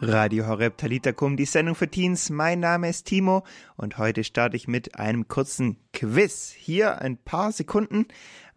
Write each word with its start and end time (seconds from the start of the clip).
Radio 0.00 0.46
Horeb 0.46 0.76
Talitakum, 0.76 1.36
die 1.36 1.44
Sendung 1.44 1.74
für 1.74 1.88
Teens. 1.88 2.28
Mein 2.28 2.60
Name 2.60 2.88
ist 2.88 3.06
Timo 3.06 3.44
und 3.76 3.96
heute 3.96 4.24
starte 4.24 4.56
ich 4.56 4.66
mit 4.66 4.98
einem 4.98 5.28
kurzen 5.28 5.76
Quiz. 5.92 6.52
Hier 6.56 7.00
ein 7.00 7.16
paar 7.16 7.52
Sekunden 7.52 8.06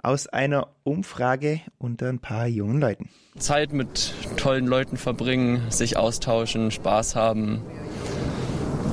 aus 0.01 0.27
einer 0.27 0.69
Umfrage 0.83 1.61
unter 1.77 2.09
ein 2.09 2.19
paar 2.19 2.47
jungen 2.47 2.81
Leuten. 2.81 3.09
Zeit 3.37 3.71
mit 3.71 4.13
tollen 4.35 4.65
Leuten 4.65 4.97
verbringen, 4.97 5.69
sich 5.69 5.95
austauschen, 5.95 6.71
Spaß 6.71 7.15
haben, 7.15 7.61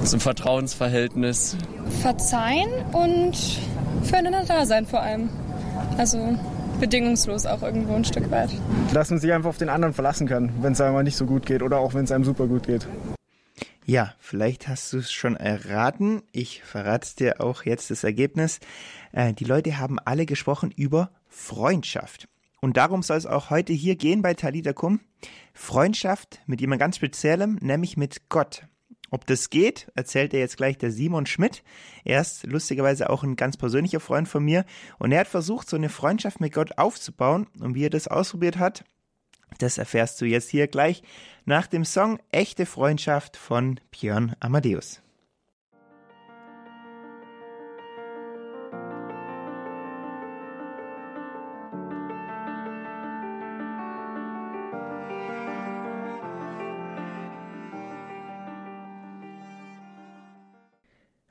so 0.03 0.17
ein 0.17 0.21
Vertrauensverhältnis. 0.21 1.57
Verzeihen 2.03 2.71
und 2.93 3.37
füreinander 4.03 4.45
da 4.47 4.67
sein 4.67 4.87
vor 4.87 5.01
allem. 5.01 5.31
Also 5.97 6.39
bedingungslos 6.85 7.47
auch 7.47 7.63
irgendwo 7.63 7.95
ein 7.95 8.05
Stück 8.05 8.31
weit. 8.31 8.51
Dass 8.93 9.09
man 9.09 9.19
sich 9.19 9.33
einfach 9.33 9.49
auf 9.49 9.57
den 9.57 9.71
anderen 9.71 9.95
verlassen 9.95 10.29
kann, 10.29 10.53
wenn 10.61 10.75
es 10.75 10.83
einem 10.83 11.03
nicht 11.03 11.17
so 11.17 11.25
gut 11.25 11.47
geht 11.47 11.63
oder 11.63 11.79
auch 11.79 11.95
wenn 11.95 12.05
es 12.05 12.13
einem 12.13 12.25
super 12.25 12.47
gut 12.47 12.67
geht. 12.67 12.87
Ja, 13.87 14.13
vielleicht 14.19 14.69
hast 14.69 14.93
du 14.93 14.99
es 14.99 15.11
schon 15.11 15.35
erraten. 15.35 16.23
Ich 16.33 16.63
verrate 16.63 17.17
dir 17.17 17.41
auch 17.41 17.65
jetzt 17.65 17.91
das 17.91 18.05
Ergebnis. 18.05 18.61
Äh, 19.13 19.33
die 19.33 19.45
Leute 19.45 19.79
haben 19.79 19.99
alle 19.99 20.27
gesprochen 20.27 20.71
über 20.77 21.11
Freundschaft. 21.27 22.29
Und 22.61 22.77
darum 22.77 23.03
soll 23.03 23.17
es 23.17 23.27
auch 23.27 23.49
heute 23.49 23.73
hier 23.73 23.97
gehen 23.97 24.21
bei 24.21 24.35
Talita 24.35 24.75
Kum. 24.75 25.01
Freundschaft 25.55 26.41
mit 26.47 26.61
jemand 26.61 26.81
ganz 26.81 26.97
Speziellem, 26.97 27.59
nämlich 27.63 27.97
mit 27.97 28.29
Gott. 28.29 28.67
Ob 29.15 29.27
das 29.27 29.49
geht, 29.49 29.93
erzählt 29.95 30.35
er 30.35 30.41
jetzt 30.41 30.57
gleich 30.57 30.77
der 30.77 30.91
Simon 30.91 31.25
Schmidt. 31.27 31.63
Er 32.05 32.21
ist 32.21 32.45
lustigerweise 32.49 33.11
auch 33.11 33.23
ein 33.23 33.37
ganz 33.37 33.57
persönlicher 33.57 34.01
Freund 34.01 34.27
von 34.27 34.45
mir. 34.45 34.65
Und 34.99 35.13
er 35.13 35.21
hat 35.21 35.29
versucht, 35.29 35.71
so 35.71 35.77
eine 35.77 35.89
Freundschaft 35.89 36.41
mit 36.41 36.53
Gott 36.53 36.79
aufzubauen. 36.79 37.47
Und 37.61 37.77
wie 37.77 37.85
er 37.85 37.91
das 37.91 38.09
ausprobiert 38.09 38.59
hat, 38.59 38.83
das 39.59 39.79
erfährst 39.79 40.21
du 40.21 40.25
jetzt 40.25 40.51
hier 40.51 40.67
gleich 40.67 41.05
nach 41.45 41.69
dem 41.69 41.85
Song 41.85 42.19
Echte 42.33 42.67
Freundschaft 42.67 43.37
von 43.37 43.79
Björn 43.93 44.35
Amadeus. 44.41 45.04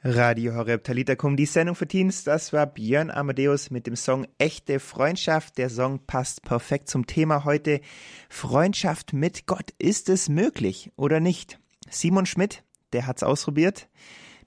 Radio 0.05 0.53
Horeb 0.55 0.83
Talitakum, 0.83 1.37
die 1.37 1.45
Sendung 1.45 1.77
für 1.77 1.87
Teens. 1.87 2.25
Das 2.25 2.51
war 2.51 2.65
Björn 2.65 3.09
Amadeus 3.09 3.71
mit 3.71 3.87
dem 3.87 3.95
Song 3.95 4.27
Echte 4.37 4.81
Freundschaft. 4.81 5.57
Der 5.57 5.69
Song 5.69 6.05
passt 6.05 6.43
perfekt 6.43 6.89
zum 6.89 7.07
Thema 7.07 7.45
heute. 7.45 7.79
Freundschaft 8.27 9.13
mit 9.13 9.45
Gott. 9.45 9.73
Ist 9.77 10.09
es 10.09 10.27
möglich 10.27 10.91
oder 10.97 11.21
nicht? 11.21 11.57
Simon 11.89 12.25
Schmidt, 12.25 12.65
der 12.91 13.07
hat's 13.07 13.23
ausprobiert. 13.23 13.87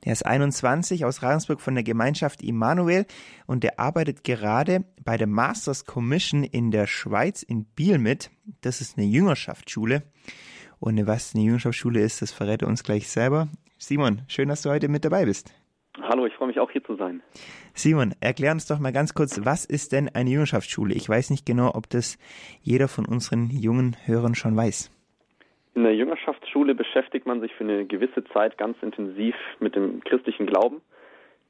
Der 0.05 0.13
ist 0.13 0.27
21 0.27 1.07
aus 1.07 1.23
Ravensburg 1.23 1.63
von 1.63 1.75
der 1.75 1.85
Gemeinschaft 1.85 2.43
Immanuel 2.43 3.07
und 3.47 3.65
der 3.65 3.81
arbeitet 3.81 4.25
gerade 4.25 4.85
bei 5.03 5.17
der 5.17 5.27
Masters 5.27 5.87
Commission 5.87 6.45
in 6.45 6.71
der 6.71 6.87
Schweiz 6.87 7.43
in 7.43 7.65
Biel 7.65 7.97
mit. 7.97 8.31
Das 8.61 8.83
ist 8.83 8.99
eine 8.99 9.07
Jüngerschaftsschule. 9.07 10.03
Und 10.81 11.07
was 11.07 11.35
eine 11.35 11.45
Jüngerschaftsschule 11.45 12.01
ist, 12.01 12.21
das 12.21 12.31
verrät 12.31 12.61
er 12.61 12.69
uns 12.69 12.85
gleich 12.85 13.09
selber. 13.09 13.49
Simon, 13.79 14.23
schön, 14.27 14.49
dass 14.49 14.63
du 14.63 14.71
heute 14.71 14.89
mit 14.89 15.05
dabei 15.05 15.27
bist. 15.27 15.55
Hallo, 16.01 16.27
ich 16.27 16.33
freue 16.35 16.49
mich 16.49 16.59
auch 16.59 16.71
hier 16.71 16.83
zu 16.85 16.97
sein. 16.97 17.23
Simon, 17.75 18.15
erklär 18.21 18.53
uns 18.53 18.67
doch 18.67 18.79
mal 18.79 18.93
ganz 18.93 19.13
kurz, 19.13 19.45
was 19.45 19.65
ist 19.65 19.93
denn 19.93 20.09
eine 20.15 20.31
Jüngerschaftsschule? 20.31 20.95
Ich 20.95 21.09
weiß 21.09 21.31
nicht 21.31 21.45
genau, 21.47 21.73
ob 21.75 21.89
das 21.91 22.19
jeder 22.63 22.89
von 22.89 23.07
unseren 23.07 23.51
jungen 23.51 23.97
Hörern 24.07 24.35
schon 24.35 24.57
weiß. 24.57 24.91
In 25.75 25.85
der 25.85 25.95
Jüngerschaftsschule 25.95 26.75
beschäftigt 26.75 27.27
man 27.27 27.43
sich 27.43 27.55
für 27.55 27.65
eine 27.65 27.85
gewisse 27.85 28.25
Zeit 28.33 28.57
ganz 28.57 28.79
intensiv 28.83 29.35
mit 29.61 29.77
dem 29.77 30.03
christlichen 30.05 30.47
Glauben. 30.47 30.81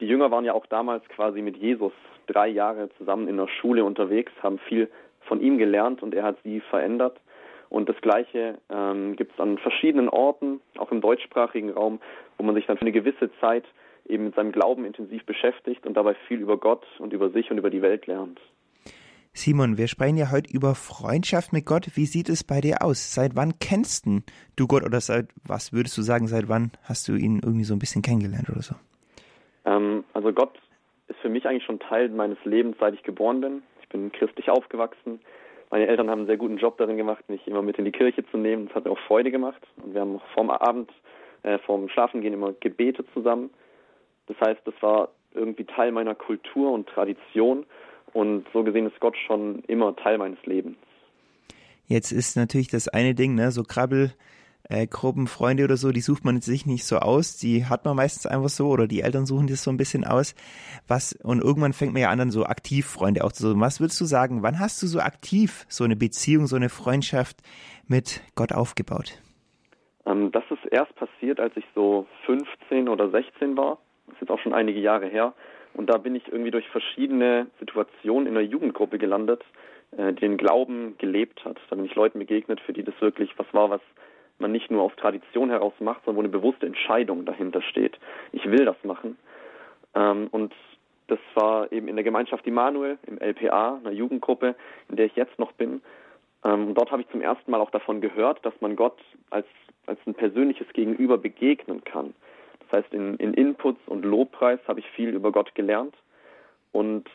Die 0.00 0.06
Jünger 0.06 0.32
waren 0.32 0.44
ja 0.44 0.52
auch 0.52 0.66
damals 0.66 1.08
quasi 1.08 1.42
mit 1.42 1.56
Jesus 1.56 1.92
drei 2.26 2.48
Jahre 2.48 2.88
zusammen 2.98 3.28
in 3.28 3.36
der 3.36 3.48
Schule 3.48 3.84
unterwegs, 3.84 4.32
haben 4.42 4.58
viel 4.58 4.90
von 5.20 5.40
ihm 5.40 5.58
gelernt 5.58 6.02
und 6.02 6.12
er 6.12 6.24
hat 6.24 6.38
sie 6.42 6.60
verändert. 6.60 7.20
Und 7.68 7.88
das 7.88 7.96
Gleiche 8.00 8.58
ähm, 8.68 9.16
gibt 9.16 9.32
es 9.32 9.40
an 9.40 9.58
verschiedenen 9.58 10.08
Orten, 10.08 10.60
auch 10.78 10.92
im 10.92 11.00
deutschsprachigen 11.00 11.70
Raum, 11.70 12.00
wo 12.38 12.44
man 12.44 12.54
sich 12.54 12.66
dann 12.66 12.76
für 12.76 12.82
eine 12.82 12.92
gewisse 12.92 13.30
Zeit 13.40 13.64
eben 14.08 14.24
mit 14.24 14.34
seinem 14.34 14.52
Glauben 14.52 14.84
intensiv 14.84 15.24
beschäftigt 15.26 15.86
und 15.86 15.96
dabei 15.96 16.14
viel 16.28 16.40
über 16.40 16.58
Gott 16.58 16.84
und 16.98 17.12
über 17.12 17.30
sich 17.30 17.50
und 17.50 17.58
über 17.58 17.70
die 17.70 17.82
Welt 17.82 18.06
lernt. 18.06 18.40
Simon, 19.32 19.76
wir 19.76 19.86
sprechen 19.86 20.16
ja 20.16 20.30
heute 20.32 20.50
über 20.50 20.74
Freundschaft 20.74 21.52
mit 21.52 21.66
Gott. 21.66 21.88
Wie 21.94 22.06
sieht 22.06 22.30
es 22.30 22.42
bei 22.42 22.62
dir 22.62 22.82
aus? 22.82 23.14
Seit 23.14 23.36
wann 23.36 23.58
kennst 23.58 24.06
du 24.06 24.66
Gott 24.66 24.82
oder 24.82 25.00
seit 25.00 25.28
was 25.46 25.74
würdest 25.74 25.98
du 25.98 26.02
sagen, 26.02 26.26
seit 26.26 26.48
wann 26.48 26.72
hast 26.84 27.06
du 27.08 27.12
ihn 27.16 27.40
irgendwie 27.44 27.64
so 27.64 27.74
ein 27.74 27.78
bisschen 27.78 28.00
kennengelernt 28.00 28.48
oder 28.48 28.62
so? 28.62 28.74
Ähm, 29.66 30.04
also 30.14 30.32
Gott 30.32 30.58
ist 31.08 31.18
für 31.20 31.28
mich 31.28 31.46
eigentlich 31.46 31.64
schon 31.64 31.80
Teil 31.80 32.08
meines 32.08 32.38
Lebens, 32.44 32.76
seit 32.80 32.94
ich 32.94 33.02
geboren 33.02 33.42
bin. 33.42 33.62
Ich 33.82 33.88
bin 33.90 34.10
christlich 34.10 34.48
aufgewachsen. 34.48 35.20
Meine 35.70 35.86
Eltern 35.88 36.10
haben 36.10 36.20
einen 36.20 36.26
sehr 36.26 36.36
guten 36.36 36.58
Job 36.58 36.78
darin 36.78 36.96
gemacht, 36.96 37.28
mich 37.28 37.46
immer 37.46 37.62
mit 37.62 37.78
in 37.78 37.84
die 37.84 37.92
Kirche 37.92 38.24
zu 38.30 38.36
nehmen. 38.36 38.66
Das 38.66 38.76
hat 38.76 38.84
mir 38.84 38.90
auch 38.92 38.98
Freude 39.06 39.30
gemacht. 39.30 39.60
Und 39.82 39.94
wir 39.94 40.00
haben 40.00 40.16
auch 40.16 40.26
vorm 40.34 40.50
Abend, 40.50 40.90
äh, 41.42 41.58
vorm 41.58 41.88
Schlafengehen 41.88 42.34
immer 42.34 42.52
gebetet 42.52 43.06
zusammen. 43.12 43.50
Das 44.26 44.36
heißt, 44.40 44.60
das 44.64 44.74
war 44.80 45.08
irgendwie 45.34 45.64
Teil 45.64 45.92
meiner 45.92 46.14
Kultur 46.14 46.72
und 46.72 46.88
Tradition. 46.88 47.66
Und 48.12 48.46
so 48.52 48.62
gesehen 48.62 48.86
ist 48.86 48.98
Gott 49.00 49.16
schon 49.26 49.62
immer 49.66 49.94
Teil 49.96 50.18
meines 50.18 50.38
Lebens. 50.46 50.76
Jetzt 51.86 52.10
ist 52.12 52.36
natürlich 52.36 52.68
das 52.68 52.88
eine 52.88 53.14
Ding, 53.14 53.34
ne, 53.34 53.50
so 53.50 53.62
Krabbel, 53.62 54.12
äh, 54.68 54.86
Gruppenfreunde 54.86 55.64
oder 55.64 55.76
so, 55.76 55.92
die 55.92 56.00
sucht 56.00 56.24
man 56.24 56.40
sich 56.40 56.66
nicht 56.66 56.84
so 56.84 56.98
aus, 56.98 57.36
die 57.36 57.66
hat 57.66 57.84
man 57.84 57.96
meistens 57.96 58.26
einfach 58.26 58.48
so 58.48 58.68
oder 58.68 58.86
die 58.86 59.02
Eltern 59.02 59.26
suchen 59.26 59.46
das 59.46 59.62
so 59.62 59.70
ein 59.70 59.76
bisschen 59.76 60.04
aus. 60.04 60.34
Was 60.88 61.12
und 61.22 61.42
irgendwann 61.42 61.72
fängt 61.72 61.92
man 61.92 62.02
ja 62.02 62.10
an, 62.10 62.18
dann 62.18 62.30
so 62.30 62.44
aktiv 62.44 62.86
Freunde 62.86 63.24
auch 63.24 63.32
zu 63.32 63.46
suchen. 63.46 63.60
Was 63.60 63.80
würdest 63.80 64.00
du 64.00 64.04
sagen, 64.04 64.42
wann 64.42 64.58
hast 64.58 64.82
du 64.82 64.86
so 64.86 65.00
aktiv 65.00 65.64
so 65.68 65.84
eine 65.84 65.96
Beziehung, 65.96 66.46
so 66.46 66.56
eine 66.56 66.68
Freundschaft 66.68 67.38
mit 67.86 68.22
Gott 68.34 68.52
aufgebaut? 68.52 69.20
Ähm, 70.06 70.32
das 70.32 70.44
ist 70.50 70.72
erst 70.72 70.94
passiert, 70.96 71.40
als 71.40 71.56
ich 71.56 71.64
so 71.74 72.06
15 72.26 72.88
oder 72.88 73.10
16 73.10 73.56
war. 73.56 73.78
Das 74.06 74.14
ist 74.14 74.20
jetzt 74.22 74.30
auch 74.30 74.40
schon 74.40 74.54
einige 74.54 74.80
Jahre 74.80 75.06
her. 75.06 75.34
Und 75.74 75.90
da 75.90 75.98
bin 75.98 76.14
ich 76.14 76.26
irgendwie 76.28 76.50
durch 76.50 76.66
verschiedene 76.68 77.48
Situationen 77.58 78.26
in 78.26 78.34
der 78.34 78.44
Jugendgruppe 78.44 78.98
gelandet, 78.98 79.44
äh, 79.96 80.12
die 80.12 80.20
den 80.20 80.38
Glauben 80.38 80.96
gelebt 80.98 81.44
hat. 81.44 81.58
Da 81.68 81.76
bin 81.76 81.84
ich 81.84 81.94
Leuten 81.94 82.18
begegnet, 82.18 82.60
für 82.60 82.72
die 82.72 82.82
das 82.82 82.98
wirklich 83.00 83.30
was 83.36 83.46
war, 83.52 83.68
was 83.68 83.82
man 84.38 84.52
nicht 84.52 84.70
nur 84.70 84.82
aus 84.82 84.92
Tradition 84.96 85.50
heraus 85.50 85.74
macht, 85.80 86.04
sondern 86.04 86.16
wo 86.16 86.20
eine 86.20 86.38
bewusste 86.38 86.66
Entscheidung 86.66 87.24
dahinter 87.24 87.62
steht. 87.62 87.98
Ich 88.32 88.44
will 88.50 88.64
das 88.64 88.76
machen. 88.82 89.16
Ähm, 89.94 90.28
und 90.30 90.52
das 91.08 91.18
war 91.34 91.70
eben 91.72 91.88
in 91.88 91.96
der 91.96 92.04
Gemeinschaft 92.04 92.46
Immanuel, 92.46 92.98
im 93.06 93.18
LPA, 93.18 93.76
einer 93.76 93.92
Jugendgruppe, 93.92 94.54
in 94.88 94.96
der 94.96 95.06
ich 95.06 95.16
jetzt 95.16 95.38
noch 95.38 95.52
bin. 95.52 95.80
Ähm, 96.44 96.74
dort 96.74 96.90
habe 96.90 97.02
ich 97.02 97.08
zum 97.10 97.22
ersten 97.22 97.50
Mal 97.50 97.60
auch 97.60 97.70
davon 97.70 98.00
gehört, 98.00 98.44
dass 98.44 98.54
man 98.60 98.76
Gott 98.76 98.98
als, 99.30 99.46
als 99.86 99.98
ein 100.06 100.14
persönliches 100.14 100.66
Gegenüber 100.72 101.18
begegnen 101.18 101.84
kann. 101.84 102.14
Das 102.60 102.80
heißt, 102.80 102.92
in, 102.92 103.16
in 103.16 103.34
Inputs 103.34 103.80
und 103.86 104.04
Lobpreis 104.04 104.58
habe 104.66 104.80
ich 104.80 104.86
viel 104.90 105.10
über 105.10 105.30
Gott 105.30 105.54
gelernt. 105.54 105.94
Und 106.72 107.08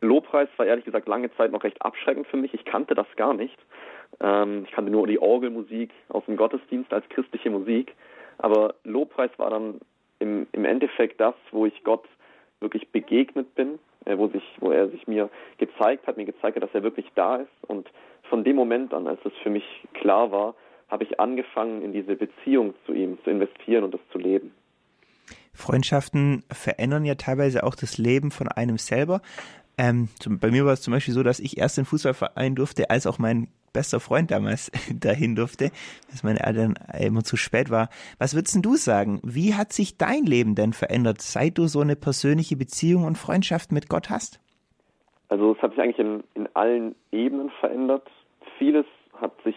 Lobpreis 0.00 0.48
war 0.56 0.66
ehrlich 0.66 0.84
gesagt 0.84 1.08
lange 1.08 1.34
Zeit 1.36 1.52
noch 1.52 1.64
recht 1.64 1.80
abschreckend 1.82 2.26
für 2.26 2.36
mich. 2.36 2.52
Ich 2.54 2.64
kannte 2.64 2.94
das 2.94 3.06
gar 3.16 3.34
nicht. 3.34 3.56
Ähm, 4.20 4.64
ich 4.66 4.72
kannte 4.72 4.90
nur 4.90 5.06
die 5.06 5.20
Orgelmusik 5.20 5.90
aus 6.08 6.24
dem 6.26 6.36
Gottesdienst 6.36 6.92
als 6.92 7.08
christliche 7.08 7.50
Musik. 7.50 7.94
Aber 8.38 8.74
Lobpreis 8.84 9.30
war 9.36 9.50
dann 9.50 9.80
im, 10.18 10.46
im 10.52 10.64
Endeffekt 10.64 11.20
das, 11.20 11.34
wo 11.50 11.66
ich 11.66 11.84
Gott 11.84 12.04
wirklich 12.60 12.88
begegnet 12.88 13.54
bin, 13.54 13.78
äh, 14.04 14.16
wo, 14.18 14.28
sich, 14.28 14.42
wo 14.60 14.70
er 14.70 14.88
sich 14.88 15.06
mir 15.06 15.30
gezeigt 15.58 16.06
hat, 16.06 16.16
mir 16.16 16.24
gezeigt 16.24 16.56
hat, 16.56 16.62
dass 16.62 16.74
er 16.74 16.82
wirklich 16.82 17.06
da 17.14 17.36
ist. 17.36 17.50
Und 17.66 17.88
von 18.28 18.44
dem 18.44 18.56
Moment 18.56 18.92
an, 18.92 19.06
als 19.06 19.20
es 19.24 19.32
für 19.42 19.50
mich 19.50 19.64
klar 19.94 20.30
war, 20.30 20.54
habe 20.88 21.04
ich 21.04 21.20
angefangen, 21.20 21.82
in 21.82 21.92
diese 21.92 22.16
Beziehung 22.16 22.74
zu 22.86 22.92
ihm 22.92 23.18
zu 23.22 23.30
investieren 23.30 23.84
und 23.84 23.94
das 23.94 24.00
zu 24.10 24.18
leben. 24.18 24.52
Freundschaften 25.52 26.44
verändern 26.50 27.04
ja 27.04 27.16
teilweise 27.16 27.64
auch 27.64 27.74
das 27.74 27.98
Leben 27.98 28.30
von 28.30 28.48
einem 28.48 28.78
selber. 28.78 29.20
Ähm, 29.76 30.08
zum, 30.18 30.38
bei 30.38 30.50
mir 30.50 30.64
war 30.64 30.72
es 30.72 30.82
zum 30.82 30.92
Beispiel 30.92 31.14
so, 31.14 31.22
dass 31.22 31.40
ich 31.40 31.58
erst 31.58 31.78
in 31.78 31.84
Fußballverein 31.84 32.54
durfte, 32.54 32.90
als 32.90 33.06
auch 33.06 33.18
mein 33.18 33.48
bester 33.72 34.00
Freund 34.00 34.30
damals 34.30 34.70
dahin 35.00 35.36
durfte, 35.36 35.70
dass 36.10 36.22
meine 36.22 36.40
Eltern 36.40 36.74
immer 36.98 37.22
zu 37.22 37.36
spät 37.36 37.70
war. 37.70 37.88
Was 38.18 38.34
würdest 38.34 38.64
du 38.64 38.74
sagen? 38.74 39.20
Wie 39.22 39.54
hat 39.54 39.72
sich 39.72 39.98
dein 39.98 40.24
Leben 40.24 40.54
denn 40.54 40.72
verändert, 40.72 41.20
seit 41.20 41.58
du 41.58 41.66
so 41.66 41.80
eine 41.80 41.96
persönliche 41.96 42.56
Beziehung 42.56 43.04
und 43.04 43.16
Freundschaft 43.16 43.72
mit 43.72 43.88
Gott 43.88 44.10
hast? 44.10 44.40
Also 45.28 45.52
es 45.52 45.62
hat 45.62 45.72
sich 45.72 45.80
eigentlich 45.80 45.98
in, 45.98 46.24
in 46.34 46.48
allen 46.54 46.94
Ebenen 47.12 47.50
verändert. 47.60 48.08
Vieles 48.58 48.86
hat 49.20 49.32
sich 49.44 49.56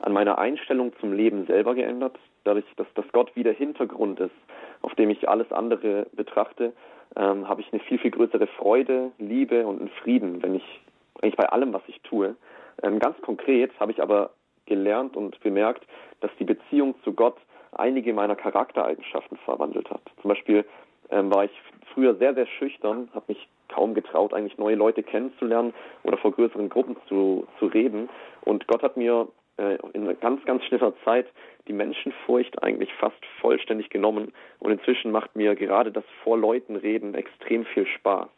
an 0.00 0.12
meiner 0.12 0.38
Einstellung 0.38 0.92
zum 1.00 1.12
Leben 1.12 1.46
selber 1.46 1.74
geändert, 1.74 2.18
dadurch, 2.44 2.64
dass, 2.76 2.86
dass 2.94 3.04
Gott 3.12 3.30
wie 3.34 3.44
der 3.44 3.54
Hintergrund 3.54 4.18
ist, 4.20 4.34
auf 4.82 4.94
dem 4.96 5.10
ich 5.10 5.28
alles 5.28 5.50
andere 5.52 6.06
betrachte, 6.12 6.72
ähm, 7.16 7.48
habe 7.48 7.60
ich 7.60 7.72
eine 7.72 7.80
viel, 7.82 7.98
viel 7.98 8.10
größere 8.10 8.46
Freude, 8.46 9.12
Liebe 9.18 9.66
und 9.66 9.80
einen 9.80 9.90
Frieden, 10.02 10.42
wenn 10.42 10.56
ich 10.56 10.80
eigentlich 11.20 11.36
bei 11.36 11.48
allem, 11.48 11.72
was 11.72 11.82
ich 11.86 12.00
tue. 12.02 12.34
Ähm, 12.82 12.98
ganz 12.98 13.20
konkret 13.22 13.70
habe 13.80 13.92
ich 13.92 14.02
aber 14.02 14.30
gelernt 14.66 15.16
und 15.16 15.38
bemerkt, 15.40 15.86
dass 16.20 16.30
die 16.38 16.44
Beziehung 16.44 16.94
zu 17.04 17.12
Gott 17.12 17.36
einige 17.72 18.12
meiner 18.12 18.36
Charaktereigenschaften 18.36 19.38
verwandelt 19.38 19.90
hat. 19.90 20.02
Zum 20.20 20.28
Beispiel 20.28 20.64
ähm, 21.10 21.32
war 21.32 21.44
ich 21.44 21.52
früher 21.94 22.14
sehr, 22.16 22.34
sehr 22.34 22.46
schüchtern, 22.46 23.08
habe 23.14 23.26
mich 23.28 23.48
kaum 23.68 23.94
getraut, 23.94 24.34
eigentlich 24.34 24.58
neue 24.58 24.76
Leute 24.76 25.02
kennenzulernen 25.02 25.72
oder 26.04 26.18
vor 26.18 26.32
größeren 26.32 26.68
Gruppen 26.68 26.96
zu, 27.08 27.46
zu 27.58 27.66
reden. 27.66 28.08
Und 28.42 28.66
Gott 28.66 28.82
hat 28.82 28.96
mir 28.96 29.28
äh, 29.56 29.78
in 29.92 30.18
ganz, 30.20 30.44
ganz 30.44 30.64
schneller 30.64 30.92
Zeit 31.04 31.26
die 31.68 31.72
Menschenfurcht 31.72 32.62
eigentlich 32.62 32.92
fast 32.94 33.24
vollständig 33.40 33.90
genommen. 33.90 34.32
Und 34.58 34.72
inzwischen 34.72 35.10
macht 35.10 35.36
mir 35.36 35.54
gerade 35.54 35.92
das 35.92 36.04
vor 36.22 36.38
Leuten 36.38 36.76
reden 36.76 37.14
extrem 37.14 37.64
viel 37.66 37.86
Spaß. 37.86 38.28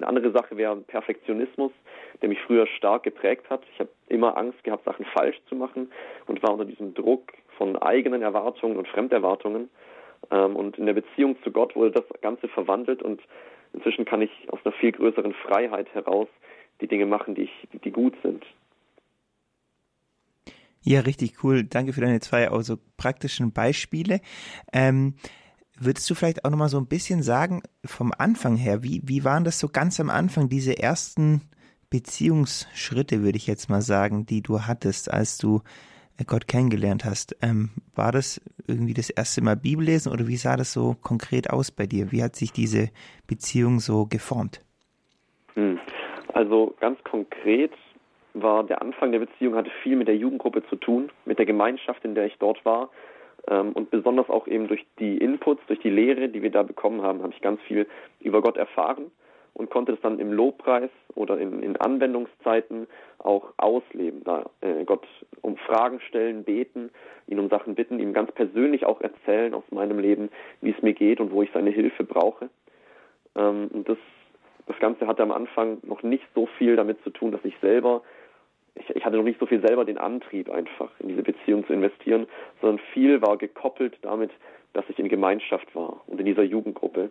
Eine 0.00 0.08
andere 0.08 0.32
Sache 0.32 0.56
wäre 0.56 0.76
Perfektionismus, 0.76 1.72
der 2.22 2.30
mich 2.30 2.40
früher 2.46 2.66
stark 2.66 3.02
geprägt 3.02 3.50
hat. 3.50 3.62
Ich 3.74 3.80
habe 3.80 3.90
immer 4.08 4.38
Angst 4.38 4.64
gehabt, 4.64 4.84
Sachen 4.86 5.04
falsch 5.04 5.38
zu 5.48 5.54
machen 5.54 5.92
und 6.26 6.42
war 6.42 6.52
unter 6.52 6.64
diesem 6.64 6.94
Druck 6.94 7.32
von 7.58 7.76
eigenen 7.76 8.22
Erwartungen 8.22 8.78
und 8.78 8.88
Fremderwartungen. 8.88 9.68
Ähm, 10.30 10.56
und 10.56 10.78
in 10.78 10.86
der 10.86 10.94
Beziehung 10.94 11.36
zu 11.44 11.50
Gott 11.50 11.76
wurde 11.76 11.90
das 11.90 12.20
Ganze 12.22 12.48
verwandelt 12.48 13.02
und 13.02 13.20
inzwischen 13.74 14.06
kann 14.06 14.22
ich 14.22 14.30
aus 14.48 14.60
einer 14.64 14.72
viel 14.72 14.92
größeren 14.92 15.34
Freiheit 15.34 15.92
heraus 15.92 16.28
die 16.80 16.88
Dinge 16.88 17.04
machen, 17.04 17.34
die, 17.34 17.42
ich, 17.42 17.68
die 17.84 17.90
gut 17.90 18.14
sind. 18.22 18.42
Ja, 20.82 21.00
richtig 21.00 21.44
cool. 21.44 21.64
Danke 21.64 21.92
für 21.92 22.00
deine 22.00 22.20
zwei 22.20 22.48
also 22.48 22.78
praktischen 22.96 23.52
Beispiele. 23.52 24.20
Ähm, 24.72 25.16
würdest 25.80 26.08
du 26.10 26.14
vielleicht 26.14 26.44
auch 26.44 26.50
nochmal 26.50 26.68
so 26.68 26.78
ein 26.78 26.86
bisschen 26.86 27.22
sagen, 27.22 27.62
vom 27.84 28.12
Anfang 28.16 28.56
her, 28.56 28.82
wie, 28.82 29.00
wie 29.04 29.24
waren 29.24 29.44
das 29.44 29.58
so 29.58 29.68
ganz 29.68 29.98
am 29.98 30.10
Anfang, 30.10 30.48
diese 30.48 30.78
ersten 30.78 31.42
Beziehungsschritte, 31.90 33.22
würde 33.22 33.36
ich 33.36 33.46
jetzt 33.46 33.68
mal 33.68 33.82
sagen, 33.82 34.26
die 34.26 34.42
du 34.42 34.60
hattest, 34.60 35.12
als 35.12 35.38
du 35.38 35.62
Gott 36.26 36.48
kennengelernt 36.48 37.04
hast. 37.04 37.36
Ähm, 37.42 37.70
war 37.94 38.12
das 38.12 38.40
irgendwie 38.66 38.94
das 38.94 39.10
erste 39.10 39.42
Mal 39.42 39.56
Bibellesen 39.56 40.12
oder 40.12 40.28
wie 40.28 40.36
sah 40.36 40.56
das 40.56 40.72
so 40.72 40.94
konkret 41.02 41.50
aus 41.50 41.70
bei 41.70 41.86
dir? 41.86 42.12
Wie 42.12 42.22
hat 42.22 42.36
sich 42.36 42.52
diese 42.52 42.90
Beziehung 43.26 43.80
so 43.80 44.06
geformt? 44.06 44.60
Hm. 45.54 45.78
Also 46.32 46.74
ganz 46.80 47.02
konkret 47.04 47.72
war 48.34 48.62
der 48.64 48.80
Anfang 48.80 49.10
der 49.12 49.18
Beziehung 49.18 49.56
hatte 49.56 49.70
viel 49.82 49.96
mit 49.96 50.08
der 50.08 50.16
Jugendgruppe 50.16 50.62
zu 50.68 50.76
tun, 50.76 51.10
mit 51.24 51.38
der 51.38 51.46
Gemeinschaft, 51.46 52.04
in 52.04 52.14
der 52.14 52.26
ich 52.26 52.36
dort 52.38 52.64
war. 52.64 52.90
Ähm, 53.48 53.72
und 53.72 53.90
besonders 53.90 54.28
auch 54.28 54.46
eben 54.46 54.68
durch 54.68 54.84
die 54.98 55.18
Inputs, 55.18 55.62
durch 55.66 55.80
die 55.80 55.90
Lehre, 55.90 56.28
die 56.28 56.42
wir 56.42 56.50
da 56.50 56.62
bekommen 56.62 57.02
haben, 57.02 57.22
habe 57.22 57.32
ich 57.32 57.40
ganz 57.40 57.60
viel 57.62 57.86
über 58.20 58.42
Gott 58.42 58.56
erfahren 58.56 59.10
und 59.54 59.70
konnte 59.70 59.92
es 59.92 60.00
dann 60.00 60.18
im 60.18 60.32
Lobpreis 60.32 60.90
oder 61.14 61.38
in, 61.38 61.62
in 61.62 61.76
Anwendungszeiten 61.76 62.86
auch 63.18 63.52
ausleben. 63.56 64.22
Da 64.24 64.48
äh, 64.60 64.84
Gott 64.84 65.06
um 65.42 65.56
Fragen 65.56 66.00
stellen, 66.00 66.44
beten, 66.44 66.90
ihn 67.26 67.38
um 67.38 67.48
Sachen 67.48 67.74
bitten, 67.74 67.98
ihm 67.98 68.12
ganz 68.12 68.32
persönlich 68.32 68.86
auch 68.86 69.00
erzählen 69.00 69.54
aus 69.54 69.64
meinem 69.70 69.98
Leben, 69.98 70.30
wie 70.60 70.70
es 70.70 70.82
mir 70.82 70.94
geht 70.94 71.20
und 71.20 71.32
wo 71.32 71.42
ich 71.42 71.50
seine 71.52 71.70
Hilfe 71.70 72.04
brauche. 72.04 72.48
Ähm, 73.36 73.68
und 73.72 73.88
das, 73.88 73.98
das 74.66 74.78
Ganze 74.78 75.06
hatte 75.06 75.22
am 75.22 75.32
Anfang 75.32 75.78
noch 75.82 76.02
nicht 76.02 76.24
so 76.34 76.46
viel 76.58 76.76
damit 76.76 77.02
zu 77.02 77.10
tun, 77.10 77.32
dass 77.32 77.44
ich 77.44 77.54
selber 77.60 78.02
ich, 78.80 78.96
ich 78.96 79.04
hatte 79.04 79.16
noch 79.16 79.24
nicht 79.24 79.40
so 79.40 79.46
viel 79.46 79.60
selber 79.60 79.84
den 79.84 79.98
Antrieb 79.98 80.50
einfach 80.50 80.90
in 81.00 81.08
diese 81.08 81.22
Beziehung 81.22 81.66
zu 81.66 81.72
investieren, 81.72 82.26
sondern 82.60 82.78
viel 82.92 83.22
war 83.22 83.36
gekoppelt 83.36 83.96
damit, 84.02 84.30
dass 84.72 84.84
ich 84.88 84.98
in 84.98 85.08
Gemeinschaft 85.08 85.74
war 85.74 86.00
und 86.06 86.20
in 86.20 86.26
dieser 86.26 86.42
Jugendgruppe. 86.42 87.10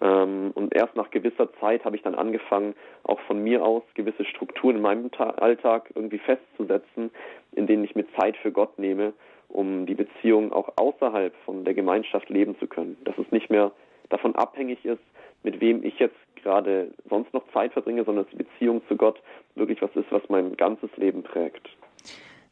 Ähm, 0.00 0.50
und 0.54 0.74
erst 0.74 0.96
nach 0.96 1.10
gewisser 1.10 1.52
Zeit 1.60 1.84
habe 1.84 1.96
ich 1.96 2.02
dann 2.02 2.14
angefangen, 2.14 2.74
auch 3.04 3.20
von 3.20 3.42
mir 3.42 3.64
aus 3.64 3.82
gewisse 3.94 4.24
Strukturen 4.24 4.76
in 4.76 4.82
meinem 4.82 5.10
Alltag 5.18 5.90
irgendwie 5.94 6.18
festzusetzen, 6.18 7.10
in 7.52 7.66
denen 7.66 7.84
ich 7.84 7.94
mir 7.94 8.06
Zeit 8.18 8.36
für 8.36 8.52
Gott 8.52 8.78
nehme, 8.78 9.12
um 9.48 9.86
die 9.86 9.94
Beziehung 9.94 10.52
auch 10.52 10.72
außerhalb 10.76 11.34
von 11.44 11.64
der 11.64 11.74
Gemeinschaft 11.74 12.28
leben 12.28 12.58
zu 12.58 12.66
können. 12.66 12.96
Dass 13.04 13.16
es 13.18 13.30
nicht 13.30 13.48
mehr 13.48 13.72
davon 14.08 14.34
abhängig 14.34 14.84
ist, 14.84 15.02
mit 15.42 15.60
wem 15.60 15.84
ich 15.84 15.98
jetzt 15.98 16.16
gerade 16.42 16.92
sonst 17.08 17.32
noch 17.34 17.44
Zeit 17.52 17.72
verbringe, 17.72 18.04
sondern 18.04 18.24
dass 18.24 18.32
die 18.32 18.44
Beziehung 18.44 18.82
zu 18.88 18.96
Gott 18.96 19.20
wirklich 19.54 19.80
was 19.82 19.94
ist, 19.94 20.10
was 20.10 20.22
mein 20.28 20.56
ganzes 20.56 20.90
Leben 20.96 21.22
prägt. 21.22 21.68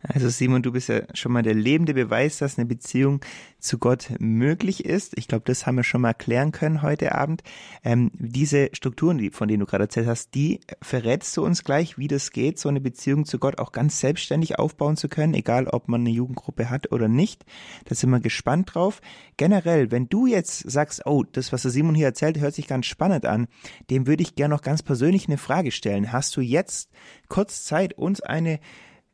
Also 0.06 0.28
Simon, 0.28 0.62
du 0.62 0.72
bist 0.72 0.88
ja 0.90 1.02
schon 1.14 1.32
mal 1.32 1.42
der 1.42 1.54
lebende 1.54 1.94
Beweis, 1.94 2.36
dass 2.36 2.58
eine 2.58 2.66
Beziehung 2.66 3.20
zu 3.58 3.78
Gott 3.78 4.10
möglich 4.18 4.84
ist. 4.84 5.16
Ich 5.16 5.28
glaube, 5.28 5.44
das 5.46 5.66
haben 5.66 5.76
wir 5.76 5.84
schon 5.84 6.02
mal 6.02 6.12
klären 6.12 6.52
können 6.52 6.82
heute 6.82 7.14
Abend. 7.14 7.42
Ähm, 7.82 8.10
diese 8.12 8.68
Strukturen, 8.74 9.30
von 9.32 9.48
denen 9.48 9.60
du 9.60 9.66
gerade 9.66 9.84
erzählt 9.84 10.06
hast, 10.06 10.34
die 10.34 10.60
verrätst 10.82 11.34
du 11.38 11.44
uns 11.44 11.64
gleich, 11.64 11.96
wie 11.96 12.08
das 12.08 12.32
geht, 12.32 12.58
so 12.58 12.68
eine 12.68 12.82
Beziehung 12.82 13.24
zu 13.24 13.38
Gott 13.38 13.58
auch 13.58 13.72
ganz 13.72 13.98
selbstständig 13.98 14.58
aufbauen 14.58 14.98
zu 14.98 15.08
können, 15.08 15.32
egal 15.32 15.68
ob 15.68 15.88
man 15.88 16.02
eine 16.02 16.10
Jugendgruppe 16.10 16.68
hat 16.68 16.92
oder 16.92 17.08
nicht. 17.08 17.46
Da 17.86 17.94
sind 17.94 18.10
wir 18.10 18.20
gespannt 18.20 18.74
drauf. 18.74 19.00
Generell, 19.38 19.90
wenn 19.90 20.10
du 20.10 20.26
jetzt 20.26 20.70
sagst, 20.70 21.06
oh, 21.06 21.22
das, 21.22 21.50
was 21.50 21.62
der 21.62 21.70
Simon 21.70 21.94
hier 21.94 22.06
erzählt, 22.06 22.38
hört 22.40 22.54
sich 22.54 22.66
ganz 22.66 22.84
spannend 22.84 23.24
an, 23.24 23.46
dem 23.88 24.06
würde 24.06 24.22
ich 24.22 24.34
gerne 24.34 24.54
noch 24.54 24.62
ganz 24.62 24.82
persönlich 24.82 25.28
eine 25.28 25.38
Frage 25.38 25.70
stellen. 25.70 26.12
Hast 26.12 26.36
du 26.36 26.42
jetzt 26.42 26.90
kurz 27.28 27.64
Zeit, 27.64 27.94
uns 27.94 28.20
eine 28.20 28.60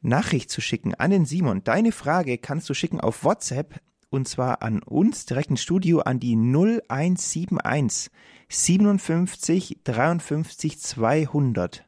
Nachricht 0.02 0.50
zu 0.50 0.60
schicken 0.60 0.94
an 0.94 1.10
den 1.10 1.26
Simon. 1.26 1.62
Deine 1.64 1.92
Frage 1.92 2.38
kannst 2.38 2.68
du 2.68 2.74
schicken 2.74 3.00
auf 3.00 3.24
WhatsApp 3.24 3.80
und 4.10 4.28
zwar 4.28 4.62
an 4.62 4.82
uns 4.82 5.26
direkt 5.26 5.50
ins 5.50 5.62
Studio 5.62 6.00
an 6.00 6.18
die 6.20 6.36
0171 6.36 8.10
57 8.48 9.78
53 9.84 10.78
200. 10.78 11.84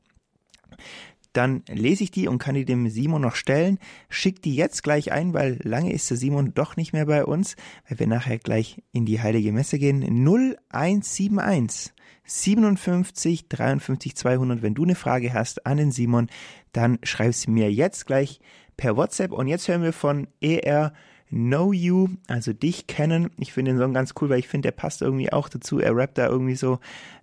Dann 1.32 1.62
lese 1.68 2.04
ich 2.04 2.10
die 2.10 2.28
und 2.28 2.38
kann 2.38 2.54
die 2.54 2.64
dem 2.64 2.88
Simon 2.88 3.22
noch 3.22 3.36
stellen. 3.36 3.78
Schick 4.08 4.42
die 4.42 4.54
jetzt 4.54 4.82
gleich 4.82 5.12
ein, 5.12 5.32
weil 5.32 5.58
lange 5.62 5.92
ist 5.92 6.10
der 6.10 6.16
Simon 6.16 6.52
doch 6.54 6.76
nicht 6.76 6.92
mehr 6.92 7.06
bei 7.06 7.24
uns, 7.24 7.56
weil 7.88 7.98
wir 7.98 8.06
nachher 8.06 8.38
gleich 8.38 8.82
in 8.92 9.06
die 9.06 9.20
heilige 9.20 9.52
Messe 9.52 9.78
gehen. 9.78 10.02
0171 10.02 11.92
57 12.24 13.48
53 13.48 14.16
200. 14.16 14.62
Wenn 14.62 14.74
du 14.74 14.84
eine 14.84 14.94
Frage 14.94 15.32
hast 15.32 15.66
an 15.66 15.78
den 15.78 15.90
Simon, 15.90 16.28
dann 16.72 16.98
schreib 17.02 17.34
sie 17.34 17.50
mir 17.50 17.72
jetzt 17.72 18.06
gleich 18.06 18.40
per 18.76 18.96
WhatsApp. 18.96 19.32
Und 19.32 19.48
jetzt 19.48 19.68
hören 19.68 19.82
wir 19.82 19.92
von 19.92 20.28
ER 20.40 20.92
Know 21.30 21.72
You, 21.72 22.08
also 22.28 22.52
dich 22.52 22.86
kennen. 22.86 23.30
Ich 23.38 23.54
finde 23.54 23.72
den 23.72 23.78
Song 23.78 23.94
ganz 23.94 24.12
cool, 24.20 24.28
weil 24.28 24.38
ich 24.38 24.48
finde, 24.48 24.66
der 24.66 24.76
passt 24.76 25.00
irgendwie 25.00 25.32
auch 25.32 25.48
dazu. 25.48 25.78
Er 25.78 25.96
rappt 25.96 26.18
da 26.18 26.28
irgendwie 26.28 26.56
so, 26.56 26.78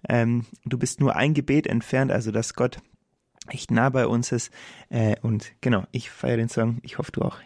ähm, 0.10 0.46
du 0.66 0.80
bist 0.80 1.00
nur 1.00 1.16
ein 1.16 1.36
Gebet 1.36 1.68
entfernt, 1.68 2.12
also 2.12 2.32
dass 2.32 2.56
Gott 2.56 2.80
echt 3.50 3.72
nah 3.72 3.90
bei 3.90 4.08
uns 4.08 4.32
ist. 4.32 4.52
Äh, 4.90 5.16
und 5.22 5.52
genau, 5.62 5.84
ich 5.92 6.10
feiere 6.10 6.38
den 6.38 6.50
Song. 6.50 6.80
Ich 6.84 6.98
hoffe, 6.98 7.12
du 7.12 7.22
auch. 7.22 7.38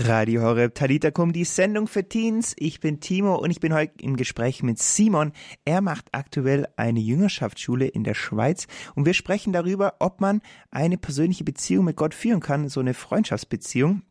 Radio 0.00 0.42
Horeb 0.42 0.74
Talita 0.74 1.10
Kum, 1.10 1.32
die 1.32 1.44
Sendung 1.44 1.88
für 1.88 2.08
Teens. 2.08 2.54
Ich 2.58 2.78
bin 2.78 3.00
Timo 3.00 3.34
und 3.34 3.50
ich 3.50 3.58
bin 3.58 3.74
heute 3.74 3.94
im 4.00 4.16
Gespräch 4.16 4.62
mit 4.62 4.78
Simon. 4.78 5.32
Er 5.64 5.80
macht 5.80 6.06
aktuell 6.12 6.68
eine 6.76 7.00
Jüngerschaftsschule 7.00 7.86
in 7.86 8.04
der 8.04 8.14
Schweiz 8.14 8.66
und 8.94 9.06
wir 9.06 9.14
sprechen 9.14 9.52
darüber, 9.52 9.94
ob 9.98 10.20
man 10.20 10.40
eine 10.70 10.98
persönliche 10.98 11.42
Beziehung 11.42 11.86
mit 11.86 11.96
Gott 11.96 12.14
führen 12.14 12.40
kann, 12.40 12.68
so 12.68 12.80
eine 12.80 12.94
Freundschaftsbeziehung. 12.94 14.02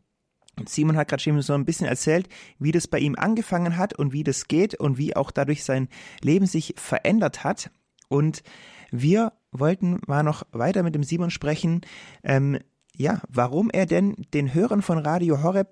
Und 0.58 0.68
Simon 0.68 0.96
hat 0.96 1.08
gerade 1.08 1.22
schon 1.22 1.40
so 1.40 1.54
ein 1.54 1.64
bisschen 1.64 1.86
erzählt, 1.86 2.28
wie 2.58 2.72
das 2.72 2.86
bei 2.86 2.98
ihm 2.98 3.14
angefangen 3.16 3.76
hat 3.76 3.98
und 3.98 4.12
wie 4.12 4.24
das 4.24 4.48
geht 4.48 4.74
und 4.74 4.98
wie 4.98 5.16
auch 5.16 5.30
dadurch 5.30 5.64
sein 5.64 5.88
Leben 6.20 6.46
sich 6.46 6.74
verändert 6.76 7.44
hat. 7.44 7.70
Und 8.08 8.42
wir 8.90 9.32
wollten 9.52 10.00
mal 10.06 10.22
noch 10.22 10.42
weiter 10.52 10.82
mit 10.82 10.94
dem 10.94 11.02
Simon 11.02 11.30
sprechen, 11.30 11.80
ähm, 12.24 12.58
ja, 12.98 13.22
warum 13.32 13.70
er 13.72 13.86
denn 13.86 14.16
den 14.34 14.52
Hörern 14.52 14.82
von 14.82 14.98
Radio 14.98 15.42
Horeb 15.42 15.68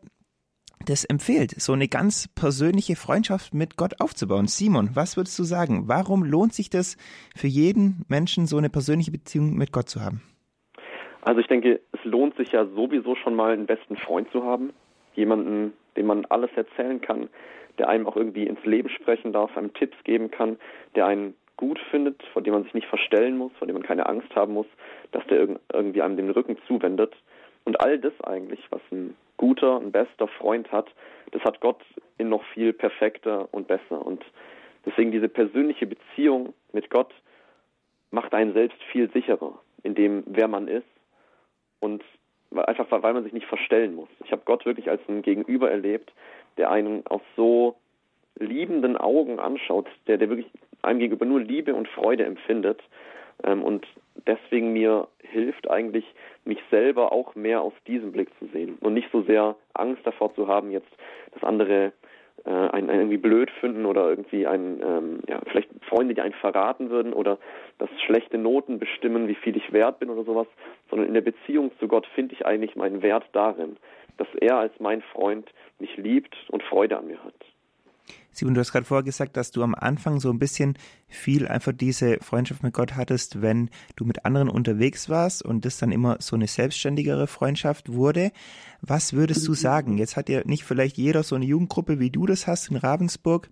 das 0.84 1.04
empfiehlt, 1.04 1.50
so 1.50 1.72
eine 1.72 1.88
ganz 1.88 2.28
persönliche 2.28 2.94
Freundschaft 2.94 3.52
mit 3.52 3.76
Gott 3.76 4.00
aufzubauen. 4.00 4.46
Simon, 4.46 4.90
was 4.94 5.16
würdest 5.16 5.36
du 5.38 5.42
sagen? 5.42 5.88
Warum 5.88 6.22
lohnt 6.22 6.52
sich 6.52 6.70
das 6.70 6.96
für 7.34 7.48
jeden 7.48 8.04
Menschen, 8.08 8.46
so 8.46 8.56
eine 8.56 8.70
persönliche 8.70 9.10
Beziehung 9.10 9.56
mit 9.56 9.72
Gott 9.72 9.88
zu 9.88 10.00
haben? 10.00 10.22
Also 11.22 11.40
ich 11.40 11.48
denke, 11.48 11.80
es 11.92 12.04
lohnt 12.04 12.36
sich 12.36 12.52
ja 12.52 12.66
sowieso 12.66 13.16
schon 13.16 13.34
mal 13.34 13.52
einen 13.52 13.66
besten 13.66 13.96
Freund 13.96 14.30
zu 14.30 14.44
haben. 14.44 14.72
Jemanden, 15.14 15.72
dem 15.96 16.06
man 16.06 16.24
alles 16.26 16.50
erzählen 16.54 17.00
kann, 17.00 17.28
der 17.78 17.88
einem 17.88 18.06
auch 18.06 18.16
irgendwie 18.16 18.46
ins 18.46 18.64
Leben 18.64 18.88
sprechen 18.90 19.32
darf, 19.32 19.56
einem 19.56 19.74
Tipps 19.74 19.96
geben 20.04 20.30
kann, 20.30 20.58
der 20.94 21.06
einen 21.06 21.34
gut 21.56 21.80
findet, 21.90 22.22
vor 22.32 22.42
dem 22.42 22.52
man 22.52 22.64
sich 22.64 22.74
nicht 22.74 22.86
verstellen 22.86 23.36
muss, 23.36 23.50
vor 23.58 23.66
dem 23.66 23.74
man 23.74 23.82
keine 23.82 24.06
Angst 24.06 24.34
haben 24.36 24.52
muss, 24.52 24.66
dass 25.12 25.26
der 25.26 25.48
irgendwie 25.72 26.02
einem 26.02 26.16
den 26.16 26.30
Rücken 26.30 26.56
zuwendet. 26.66 27.14
Und 27.64 27.80
all 27.80 27.98
das 27.98 28.12
eigentlich, 28.22 28.60
was 28.70 28.80
ein 28.92 29.16
guter, 29.36 29.78
ein 29.78 29.92
bester 29.92 30.28
Freund 30.28 30.70
hat, 30.72 30.88
das 31.32 31.42
hat 31.42 31.60
Gott 31.60 31.82
in 32.18 32.28
noch 32.28 32.44
viel 32.54 32.72
perfekter 32.72 33.48
und 33.52 33.66
besser. 33.66 34.04
Und 34.04 34.24
deswegen 34.84 35.10
diese 35.10 35.28
persönliche 35.28 35.86
Beziehung 35.86 36.54
mit 36.72 36.90
Gott 36.90 37.12
macht 38.10 38.34
einen 38.34 38.52
selbst 38.52 38.80
viel 38.92 39.10
sicherer 39.10 39.58
in 39.82 39.94
dem, 39.94 40.22
wer 40.26 40.48
man 40.48 40.68
ist 40.68 40.86
und 41.80 42.02
einfach 42.52 42.86
weil 42.90 43.12
man 43.12 43.24
sich 43.24 43.32
nicht 43.32 43.46
verstellen 43.46 43.94
muss. 43.94 44.08
Ich 44.24 44.32
habe 44.32 44.42
Gott 44.44 44.64
wirklich 44.64 44.88
als 44.88 45.00
ein 45.08 45.22
Gegenüber 45.22 45.70
erlebt, 45.70 46.12
der 46.56 46.70
einen 46.70 47.06
aus 47.06 47.20
so 47.36 47.76
liebenden 48.38 48.96
Augen 48.96 49.38
anschaut, 49.38 49.86
der, 50.06 50.18
der 50.18 50.28
wirklich 50.28 50.50
einem 50.82 50.98
gegenüber 50.98 51.26
nur 51.26 51.40
Liebe 51.40 51.74
und 51.74 51.88
Freude 51.88 52.24
empfindet 52.24 52.82
und 53.44 53.86
deswegen 54.26 54.72
mir 54.72 55.08
hilft 55.20 55.70
eigentlich, 55.70 56.04
mich 56.44 56.58
selber 56.70 57.12
auch 57.12 57.34
mehr 57.34 57.60
aus 57.60 57.74
diesem 57.86 58.12
Blick 58.12 58.28
zu 58.38 58.46
sehen 58.46 58.78
und 58.80 58.94
nicht 58.94 59.08
so 59.12 59.22
sehr 59.22 59.56
Angst 59.74 60.06
davor 60.06 60.34
zu 60.34 60.48
haben, 60.48 60.70
jetzt 60.70 60.90
das 61.32 61.42
andere 61.42 61.92
äh, 62.44 62.50
einen, 62.50 62.90
einen 62.90 63.00
irgendwie 63.00 63.16
blöd 63.16 63.50
finden 63.60 63.86
oder 63.86 64.08
irgendwie 64.08 64.46
einen, 64.46 64.80
ähm, 64.82 65.20
ja, 65.28 65.40
vielleicht 65.46 65.68
Freunde, 65.88 66.14
die 66.14 66.20
einen 66.20 66.34
verraten 66.34 66.90
würden 66.90 67.12
oder 67.12 67.38
dass 67.78 67.90
schlechte 68.06 68.38
Noten 68.38 68.78
bestimmen, 68.78 69.28
wie 69.28 69.34
viel 69.34 69.56
ich 69.56 69.72
wert 69.72 69.98
bin 69.98 70.10
oder 70.10 70.24
sowas, 70.24 70.46
sondern 70.88 71.08
in 71.08 71.14
der 71.14 71.22
Beziehung 71.22 71.72
zu 71.78 71.88
Gott 71.88 72.06
finde 72.14 72.34
ich 72.34 72.46
eigentlich 72.46 72.76
meinen 72.76 73.02
Wert 73.02 73.24
darin, 73.32 73.76
dass 74.16 74.28
er 74.40 74.56
als 74.58 74.72
mein 74.78 75.02
Freund 75.02 75.50
mich 75.78 75.96
liebt 75.96 76.36
und 76.48 76.62
Freude 76.62 76.98
an 76.98 77.06
mir 77.06 77.22
hat. 77.22 77.34
Simon, 78.36 78.52
du 78.52 78.60
hast 78.60 78.70
gerade 78.70 78.84
vorher 78.84 79.02
gesagt, 79.02 79.38
dass 79.38 79.50
du 79.50 79.62
am 79.62 79.74
Anfang 79.74 80.20
so 80.20 80.28
ein 80.28 80.38
bisschen 80.38 80.74
viel 81.08 81.48
einfach 81.48 81.72
diese 81.72 82.18
Freundschaft 82.20 82.62
mit 82.62 82.74
Gott 82.74 82.94
hattest, 82.94 83.40
wenn 83.40 83.70
du 83.96 84.04
mit 84.04 84.26
anderen 84.26 84.50
unterwegs 84.50 85.08
warst 85.08 85.42
und 85.42 85.64
das 85.64 85.78
dann 85.78 85.90
immer 85.90 86.18
so 86.20 86.36
eine 86.36 86.46
selbstständigere 86.46 87.28
Freundschaft 87.28 87.94
wurde. 87.94 88.32
Was 88.82 89.14
würdest 89.14 89.48
du 89.48 89.54
sagen? 89.54 89.96
Jetzt 89.96 90.18
hat 90.18 90.28
ja 90.28 90.42
nicht 90.44 90.64
vielleicht 90.64 90.98
jeder 90.98 91.22
so 91.22 91.34
eine 91.34 91.46
Jugendgruppe, 91.46 91.98
wie 91.98 92.10
du 92.10 92.26
das 92.26 92.46
hast 92.46 92.70
in 92.70 92.76
Ravensburg. 92.76 93.48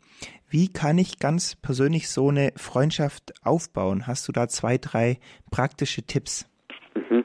Wie 0.51 0.71
kann 0.71 0.99
ich 0.99 1.19
ganz 1.19 1.57
persönlich 1.57 2.11
so 2.11 2.29
eine 2.29 2.53
Freundschaft 2.57 3.33
aufbauen? 3.43 4.07
Hast 4.07 4.29
du 4.29 4.33
da 4.33 4.49
zwei, 4.49 4.77
drei 4.77 5.19
praktische 5.51 6.03
Tipps? 6.03 6.47
Mhm. 6.95 7.25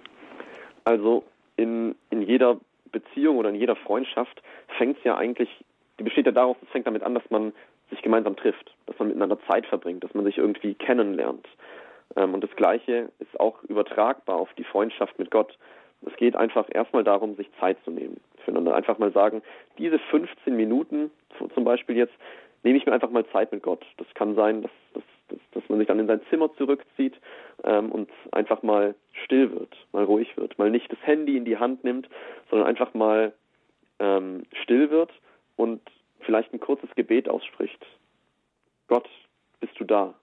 Also 0.86 1.26
in, 1.58 1.94
in 2.10 2.22
jeder 2.22 2.58
Beziehung 2.94 3.36
oder 3.36 3.50
in 3.50 3.56
jeder 3.56 3.76
Freundschaft 3.76 4.42
fängt 4.78 4.98
es 5.00 5.04
ja 5.04 5.18
eigentlich 5.18 5.50
die 6.00 6.04
besteht 6.04 6.26
ja 6.26 6.32
daraus, 6.32 6.58
es 6.64 6.70
fängt 6.70 6.88
damit 6.88 7.04
an, 7.04 7.14
dass 7.14 7.30
man 7.30 7.54
sich 7.90 8.02
gemeinsam 8.02 8.36
trifft, 8.36 8.74
dass 8.86 8.98
man 9.00 9.10
miteinander 9.10 9.40
Zeit 9.48 9.66
verbringt, 9.66 10.04
dass 10.04 10.14
man 10.14 10.26
sich 10.26 10.38
irgendwie 10.38 10.74
kennenlernt. 10.74 11.48
Ähm, 12.16 12.34
und 12.34 12.44
das 12.44 12.56
Gleiche 12.56 13.10
ist 13.20 13.40
auch 13.40 13.64
übertragbar 13.64 14.38
auf 14.38 14.50
die 14.58 14.64
Freundschaft 14.64 15.20
mit 15.20 15.32
Gott. 15.32 15.58
Es 16.06 16.16
geht 16.16 16.36
einfach 16.36 16.68
erstmal 16.72 17.04
darum, 17.04 17.36
sich 17.36 17.50
Zeit 17.60 17.78
zu 17.84 17.92
nehmen 17.92 18.20
füreinander. 18.46 18.74
Einfach 18.74 18.98
mal 19.00 19.12
sagen, 19.12 19.42
diese 19.78 20.00
15 20.00 20.56
Minuten 20.56 21.12
zum 21.54 21.64
Beispiel 21.64 21.98
jetzt, 21.98 22.14
nehme 22.64 22.78
ich 22.78 22.86
mir 22.86 22.94
einfach 22.94 23.10
mal 23.10 23.26
Zeit 23.28 23.52
mit 23.52 23.64
Gott. 23.64 23.86
Das 23.98 24.08
kann 24.16 24.36
sein, 24.36 24.62
dass, 24.62 24.72
dass, 24.94 25.04
dass, 25.30 25.40
dass 25.52 25.70
man 25.70 25.80
sich 25.80 25.88
dann 25.88 26.00
in 26.00 26.08
sein 26.08 26.22
Zimmer 26.30 26.54
zurückzieht 26.56 27.16
ähm, 27.64 27.92
und 27.92 28.10
einfach 28.32 28.64
mal 28.64 28.96
still 29.26 29.52
wird, 29.52 29.76
mal 29.92 30.04
ruhig 30.04 30.36
wird, 30.38 30.58
mal 30.58 30.70
nicht 30.70 30.92
das 30.92 31.00
Handy 31.04 31.38
in 31.38 31.46
die 31.46 31.58
Hand 31.58 31.84
nimmt, 31.84 32.10
sondern 32.50 32.68
einfach 32.68 32.94
mal 32.94 33.34
ähm, 34.00 34.44
still 34.64 34.90
wird 34.90 35.12
und 35.60 35.82
vielleicht 36.22 36.54
ein 36.54 36.62
kurzes 36.62 36.90
Gebet 36.96 37.28
ausspricht. 37.28 37.86
Gott, 38.88 39.10
bist 39.60 39.78
du 39.78 39.84
da? 39.84 40.14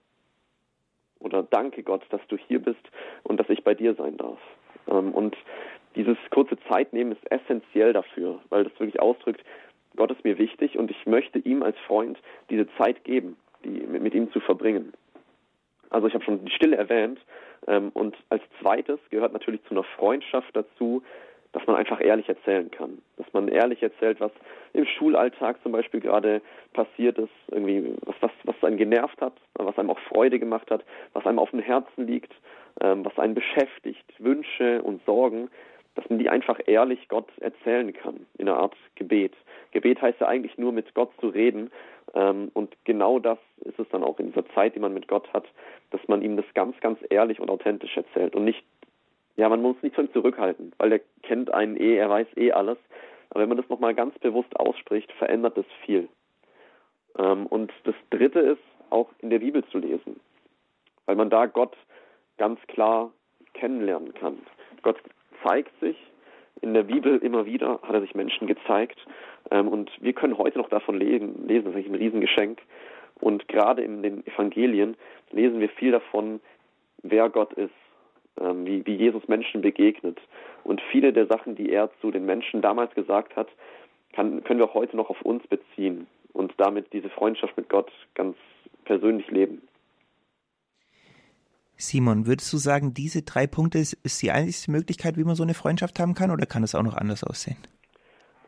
Oder 1.19 1.43
danke 1.43 1.83
Gott, 1.83 2.03
dass 2.09 2.21
du 2.27 2.37
hier 2.37 2.59
bist 2.59 2.81
und 3.23 3.39
dass 3.39 3.47
ich 3.49 3.63
bei 3.63 3.75
dir 3.75 3.93
sein 3.93 4.17
darf. 4.17 4.39
Ähm, 4.87 5.13
und 5.13 5.37
dieses 5.95 6.17
kurze 6.31 6.57
Zeitnehmen 6.67 7.11
ist 7.11 7.31
essentiell 7.31 7.93
dafür, 7.93 8.39
weil 8.49 8.63
das 8.63 8.73
wirklich 8.79 8.99
ausdrückt, 8.99 9.43
Gott 9.95 10.11
ist 10.11 10.23
mir 10.23 10.39
wichtig 10.39 10.75
und 10.75 10.89
ich 10.89 11.05
möchte 11.05 11.37
ihm 11.37 11.61
als 11.61 11.77
Freund 11.85 12.17
diese 12.49 12.67
Zeit 12.77 13.03
geben, 13.03 13.37
die 13.63 13.69
mit 13.69 14.15
ihm 14.15 14.31
zu 14.31 14.39
verbringen. 14.39 14.93
Also 15.91 16.07
ich 16.07 16.15
habe 16.15 16.23
schon 16.23 16.43
die 16.45 16.51
Stille 16.51 16.77
erwähnt 16.77 17.19
ähm, 17.67 17.91
und 17.93 18.17
als 18.29 18.41
zweites 18.59 18.99
gehört 19.11 19.33
natürlich 19.33 19.63
zu 19.65 19.71
einer 19.71 19.83
Freundschaft 19.83 20.55
dazu, 20.55 21.03
dass 21.57 21.65
man 21.65 21.75
einfach 21.75 21.99
ehrlich 21.99 22.29
erzählen 22.29 22.69
kann. 22.69 22.99
Dass 23.17 23.25
man 23.33 23.47
ehrlich 23.47 23.81
erzählt, 23.81 24.19
was 24.19 24.31
im 24.73 24.85
Schulalltag 24.85 25.57
zum 25.63 25.71
Beispiel 25.71 25.99
gerade 25.99 26.41
passiert 26.73 27.17
ist, 27.17 27.31
irgendwie 27.49 27.95
was, 28.05 28.15
was, 28.21 28.31
was 28.43 28.63
einen 28.63 28.77
genervt 28.77 29.19
hat, 29.21 29.33
was 29.55 29.75
einem 29.79 29.89
auch 29.89 29.99
Freude 29.99 30.37
gemacht 30.37 30.69
hat, 30.69 30.83
was 31.13 31.25
einem 31.25 31.39
auf 31.39 31.49
dem 31.49 31.61
Herzen 31.61 32.05
liegt, 32.05 32.31
ähm, 32.81 33.03
was 33.03 33.17
einen 33.17 33.33
beschäftigt, 33.33 34.05
Wünsche 34.19 34.83
und 34.83 35.03
Sorgen, 35.05 35.49
dass 35.95 36.07
man 36.09 36.19
die 36.19 36.29
einfach 36.29 36.59
ehrlich 36.67 37.07
Gott 37.09 37.29
erzählen 37.39 37.91
kann, 37.91 38.27
in 38.37 38.47
einer 38.47 38.59
Art 38.59 38.75
Gebet. 38.93 39.33
Gebet 39.71 39.99
heißt 39.99 40.21
ja 40.21 40.27
eigentlich 40.27 40.59
nur 40.59 40.71
mit 40.71 40.93
Gott 40.93 41.09
zu 41.19 41.29
reden. 41.29 41.71
Ähm, 42.13 42.51
und 42.53 42.75
genau 42.83 43.17
das 43.17 43.39
ist 43.61 43.79
es 43.79 43.89
dann 43.89 44.03
auch 44.03 44.19
in 44.19 44.27
dieser 44.27 44.47
Zeit, 44.49 44.75
die 44.75 44.79
man 44.79 44.93
mit 44.93 45.07
Gott 45.07 45.27
hat, 45.33 45.45
dass 45.89 46.01
man 46.07 46.21
ihm 46.21 46.37
das 46.37 46.45
ganz, 46.53 46.79
ganz 46.81 46.99
ehrlich 47.09 47.39
und 47.39 47.49
authentisch 47.49 47.97
erzählt 47.97 48.35
und 48.35 48.45
nicht 48.45 48.63
ja, 49.37 49.47
man 49.49 49.61
muss 49.61 49.81
nicht 49.81 49.95
von 49.95 50.11
zurückhalten, 50.11 50.73
weil 50.77 50.89
der 50.89 51.01
kennt 51.21 51.53
einen 51.53 51.77
eh, 51.77 51.95
er 51.95 52.09
weiß 52.09 52.27
eh 52.35 52.51
alles. 52.51 52.77
Aber 53.29 53.41
wenn 53.41 53.49
man 53.49 53.57
das 53.57 53.69
nochmal 53.69 53.93
ganz 53.93 54.17
bewusst 54.19 54.55
ausspricht, 54.59 55.11
verändert 55.13 55.57
das 55.57 55.65
viel. 55.85 56.09
Ähm, 57.17 57.45
und 57.45 57.71
das 57.83 57.95
Dritte 58.09 58.39
ist, 58.39 58.61
auch 58.89 59.09
in 59.19 59.29
der 59.29 59.39
Bibel 59.39 59.63
zu 59.65 59.77
lesen, 59.79 60.19
weil 61.05 61.15
man 61.15 61.29
da 61.29 61.45
Gott 61.45 61.75
ganz 62.37 62.59
klar 62.67 63.11
kennenlernen 63.53 64.13
kann. 64.13 64.39
Gott 64.81 64.97
zeigt 65.43 65.77
sich 65.81 65.97
in 66.61 66.73
der 66.73 66.83
Bibel 66.83 67.17
immer 67.17 67.45
wieder, 67.45 67.79
hat 67.83 67.93
er 67.93 68.01
sich 68.01 68.15
Menschen 68.15 68.47
gezeigt. 68.47 68.97
Ähm, 69.51 69.67
und 69.67 69.91
wir 70.01 70.13
können 70.13 70.37
heute 70.37 70.57
noch 70.57 70.69
davon 70.69 70.97
lesen, 70.97 71.47
lesen, 71.47 71.65
das 71.65 71.73
ist 71.73 71.75
eigentlich 71.75 71.91
ein 71.91 71.95
Riesengeschenk. 71.95 72.61
Und 73.19 73.47
gerade 73.47 73.83
in 73.83 74.03
den 74.03 74.25
Evangelien 74.25 74.95
lesen 75.31 75.59
wir 75.59 75.69
viel 75.69 75.91
davon, 75.91 76.39
wer 77.03 77.29
Gott 77.29 77.53
ist, 77.53 77.73
wie, 78.39 78.85
wie 78.85 78.95
Jesus 78.95 79.27
Menschen 79.27 79.61
begegnet. 79.61 80.19
Und 80.63 80.81
viele 80.91 81.13
der 81.13 81.27
Sachen, 81.27 81.55
die 81.55 81.71
er 81.71 81.89
zu 82.01 82.11
den 82.11 82.25
Menschen 82.25 82.61
damals 82.61 82.93
gesagt 82.93 83.35
hat, 83.35 83.47
kann, 84.13 84.43
können 84.43 84.59
wir 84.59 84.65
auch 84.65 84.73
heute 84.73 84.97
noch 84.97 85.09
auf 85.09 85.21
uns 85.21 85.45
beziehen 85.47 86.07
und 86.33 86.53
damit 86.57 86.91
diese 86.93 87.09
Freundschaft 87.09 87.55
mit 87.57 87.69
Gott 87.69 87.91
ganz 88.15 88.35
persönlich 88.85 89.29
leben. 89.29 89.61
Simon, 91.77 92.25
würdest 92.25 92.51
du 92.51 92.57
sagen, 92.57 92.93
diese 92.95 93.21
drei 93.21 93.45
Punkte 93.45 93.77
ist, 93.77 93.93
ist 94.03 94.21
die 94.23 94.31
einzige 94.31 94.71
Möglichkeit, 94.71 95.15
wie 95.15 95.23
man 95.23 95.35
so 95.35 95.43
eine 95.43 95.53
Freundschaft 95.53 95.99
haben 95.99 96.15
kann, 96.15 96.31
oder 96.31 96.47
kann 96.47 96.63
es 96.63 96.73
auch 96.73 96.81
noch 96.81 96.95
anders 96.95 97.23
aussehen? 97.23 97.57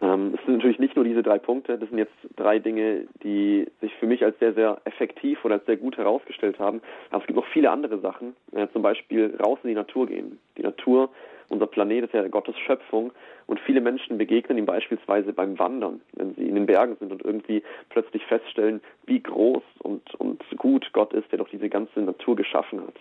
Ähm, 0.01 0.33
es 0.33 0.43
sind 0.45 0.55
natürlich 0.55 0.79
nicht 0.79 0.95
nur 0.95 0.98
diese 1.09 1.23
drei 1.23 1.39
Punkte, 1.39 1.77
das 1.77 1.89
sind 1.89 1.97
jetzt 1.97 2.13
drei 2.35 2.59
Dinge, 2.59 3.07
die 3.23 3.67
sich 3.81 3.93
für 3.95 4.05
mich 4.05 4.23
als 4.23 4.37
sehr, 4.39 4.53
sehr 4.53 4.79
effektiv 4.85 5.43
oder 5.43 5.55
als 5.55 5.65
sehr 5.65 5.77
gut 5.77 5.97
herausgestellt 5.97 6.59
haben. 6.59 6.81
Aber 7.09 7.21
es 7.21 7.27
gibt 7.27 7.37
noch 7.37 7.47
viele 7.47 7.71
andere 7.71 7.99
Sachen, 7.99 8.35
zum 8.73 8.81
Beispiel 8.81 9.35
raus 9.43 9.59
in 9.63 9.69
die 9.69 9.75
Natur 9.75 10.07
gehen. 10.07 10.39
Die 10.57 10.63
Natur, 10.63 11.09
unser 11.49 11.67
Planet 11.67 12.05
ist 12.05 12.13
ja 12.13 12.27
Gottes 12.27 12.57
Schöpfung 12.59 13.11
und 13.47 13.59
viele 13.59 13.81
Menschen 13.81 14.17
begegnen 14.17 14.57
ihm 14.57 14.65
beispielsweise 14.65 15.33
beim 15.33 15.57
Wandern, 15.57 16.01
wenn 16.13 16.35
sie 16.35 16.47
in 16.47 16.55
den 16.55 16.67
Bergen 16.67 16.95
sind 16.99 17.11
und 17.11 17.25
irgendwie 17.25 17.63
plötzlich 17.89 18.23
feststellen, 18.25 18.81
wie 19.05 19.21
groß 19.21 19.63
und, 19.79 20.13
und 20.15 20.43
gut 20.57 20.89
Gott 20.93 21.13
ist, 21.13 21.31
der 21.31 21.39
doch 21.39 21.49
diese 21.49 21.69
ganze 21.69 22.01
Natur 22.01 22.35
geschaffen 22.35 22.81
hat. 22.81 22.93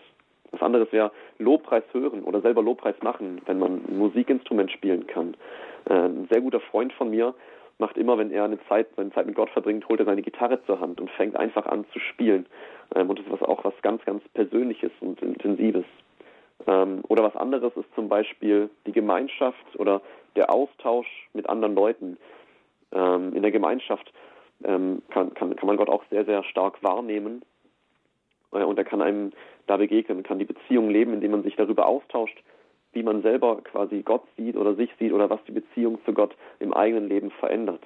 Was 0.50 0.62
anderes 0.62 0.91
wäre 0.93 1.12
Lobpreis 1.38 1.85
hören 1.93 2.25
oder 2.25 2.41
selber 2.41 2.62
Lobpreis 2.62 2.97
machen, 3.03 3.43
wenn 3.45 3.59
man 3.59 3.85
ein 3.87 3.99
Musikinstrument 3.99 4.73
spielen 4.73 5.07
kann. 5.07 5.35
Äh, 5.88 5.95
ein 5.95 6.27
sehr 6.31 6.41
guter 6.41 6.61
Freund 6.61 6.93
von 6.95 7.11
mir 7.11 7.35
macht 7.78 7.97
immer, 7.97 8.18
wenn 8.18 8.30
er 8.30 8.44
eine 8.44 8.58
Zeit, 8.68 8.88
seine 8.97 9.12
Zeit 9.12 9.26
mit 9.26 9.35
Gott 9.35 9.50
verbringt, 9.50 9.88
holt 9.88 10.00
er 10.00 10.06
seine 10.06 10.23
Gitarre 10.23 10.62
zur 10.64 10.80
Hand 10.80 11.00
und 11.00 11.11
fängt 11.11 11.37
einfach 11.37 11.66
an 11.66 11.85
zu 11.92 12.00
spielen. 12.00 12.47
Ähm, 12.94 13.08
und 13.08 13.18
das 13.18 13.26
ist 13.26 13.42
auch 13.42 13.64
was 13.64 13.75
ganz, 13.82 14.04
ganz 14.04 14.23
Persönliches 14.35 14.92
und 15.00 15.23
Intensives. 15.23 15.85
Ähm, 16.66 17.02
oder 17.08 17.23
was 17.25 17.37
anderes 17.37 17.76
ist 17.76 17.92
zum 17.94 18.08
Beispiel 18.08 18.70
die 18.87 18.92
Gemeinschaft 18.92 19.76
oder 19.76 20.02
der 20.37 20.52
Austausch 20.52 21.28
mit 21.32 21.49
anderen 21.49 21.75
Leuten. 21.75 22.16
Ähm, 22.92 23.35
in 23.35 23.42
der 23.42 23.52
Gemeinschaft 23.52 24.12
kann, 24.61 25.02
kann, 25.08 25.54
kann 25.54 25.66
man 25.68 25.76
Gott 25.76 25.88
auch 25.88 26.02
sehr, 26.11 26.25
sehr 26.25 26.42
stark 26.42 26.82
wahrnehmen. 26.82 27.42
Äh, 28.52 28.64
und 28.64 28.78
er 28.78 28.85
kann 28.85 29.02
einem 29.02 29.32
da 29.66 29.76
begegnen, 29.76 30.23
kann 30.23 30.38
die 30.38 30.44
Beziehung 30.44 30.90
leben, 30.90 31.12
indem 31.12 31.32
man 31.32 31.42
sich 31.42 31.56
darüber 31.56 31.87
austauscht, 31.87 32.38
wie 32.99 33.05
man 33.05 33.23
selber 33.23 33.61
quasi 33.62 34.02
Gott 34.02 34.25
sieht 34.37 34.57
oder 34.57 34.75
sich 34.75 34.90
sieht 34.99 35.12
oder 35.12 35.31
was 35.31 35.38
die 35.47 35.52
Beziehung 35.52 36.00
zu 36.05 36.12
Gott 36.12 36.37
im 36.59 36.75
eigenen 36.75 37.09
Leben 37.09 37.31
verändert. 37.31 37.81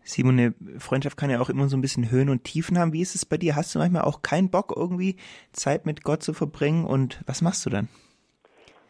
Simon, 0.00 0.38
eine 0.38 0.54
Freundschaft 0.78 1.18
kann 1.18 1.30
ja 1.30 1.40
auch 1.40 1.50
immer 1.50 1.68
so 1.68 1.76
ein 1.76 1.82
bisschen 1.82 2.10
Höhen 2.10 2.30
und 2.30 2.44
Tiefen 2.44 2.78
haben. 2.78 2.92
Wie 2.94 3.02
ist 3.02 3.14
es 3.14 3.26
bei 3.26 3.36
dir? 3.36 3.56
Hast 3.56 3.74
du 3.74 3.78
manchmal 3.78 4.02
auch 4.02 4.22
keinen 4.22 4.50
Bock, 4.50 4.72
irgendwie 4.74 5.16
Zeit 5.52 5.84
mit 5.84 6.02
Gott 6.02 6.22
zu 6.22 6.32
verbringen? 6.32 6.84
Und 6.84 7.20
was 7.26 7.42
machst 7.42 7.64
du 7.66 7.70
dann? 7.70 7.88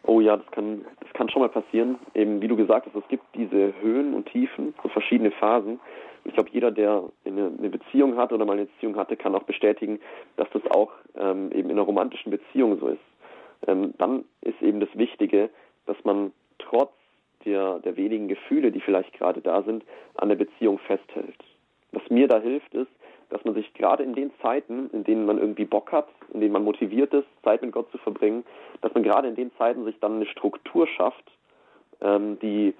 Oh 0.06 0.20
ja, 0.20 0.36
das 0.36 0.46
kann, 0.52 0.84
das 1.00 1.12
kann 1.14 1.28
schon 1.28 1.42
mal 1.42 1.48
passieren. 1.48 1.96
Eben, 2.14 2.40
wie 2.40 2.48
du 2.48 2.56
gesagt 2.56 2.86
hast, 2.86 2.94
es 2.94 3.08
gibt 3.08 3.24
diese 3.34 3.74
Höhen 3.80 4.14
und 4.14 4.26
Tiefen, 4.26 4.74
so 4.82 4.88
verschiedene 4.88 5.32
Phasen. 5.32 5.80
Ich 6.24 6.34
glaube, 6.34 6.50
jeder, 6.52 6.70
der 6.70 7.04
eine, 7.26 7.52
eine, 7.58 7.68
Beziehung 7.68 8.16
hat 8.16 8.32
oder 8.32 8.44
mal 8.44 8.54
eine 8.54 8.66
Beziehung 8.66 8.96
hatte, 8.96 9.16
kann 9.16 9.34
auch 9.34 9.42
bestätigen, 9.42 10.00
dass 10.36 10.48
das 10.52 10.62
auch 10.70 10.90
ähm, 11.16 11.52
eben 11.52 11.68
in 11.68 11.72
einer 11.72 11.82
romantischen 11.82 12.30
Beziehung 12.30 12.78
so 12.78 12.88
ist. 12.88 13.00
Ähm, 13.66 13.94
dann 13.98 14.24
ist 14.40 14.60
eben 14.62 14.80
das 14.80 14.88
Wichtige, 14.94 15.50
dass 15.86 15.96
man 16.04 16.32
trotz 16.58 16.92
der, 17.44 17.78
der 17.80 17.96
wenigen 17.96 18.28
Gefühle, 18.28 18.72
die 18.72 18.80
vielleicht 18.80 19.12
gerade 19.12 19.40
da 19.40 19.62
sind, 19.62 19.84
an 20.16 20.28
der 20.28 20.36
Beziehung 20.36 20.78
festhält. 20.78 21.36
Was 21.92 22.08
mir 22.10 22.28
da 22.28 22.40
hilft, 22.40 22.74
ist, 22.74 22.90
dass 23.30 23.44
man 23.44 23.54
sich 23.54 23.72
gerade 23.74 24.02
in 24.02 24.14
den 24.14 24.30
Zeiten, 24.40 24.90
in 24.92 25.04
denen 25.04 25.26
man 25.26 25.38
irgendwie 25.38 25.64
Bock 25.64 25.92
hat, 25.92 26.08
in 26.32 26.40
denen 26.40 26.52
man 26.52 26.64
motiviert 26.64 27.12
ist, 27.14 27.26
Zeit 27.42 27.62
mit 27.62 27.72
Gott 27.72 27.90
zu 27.90 27.98
verbringen, 27.98 28.44
dass 28.80 28.94
man 28.94 29.02
gerade 29.02 29.28
in 29.28 29.34
den 29.34 29.52
Zeiten 29.56 29.84
sich 29.84 29.98
dann 30.00 30.16
eine 30.16 30.26
Struktur 30.26 30.86
schafft, 30.86 31.24
ähm, 32.00 32.38
die 32.40 32.74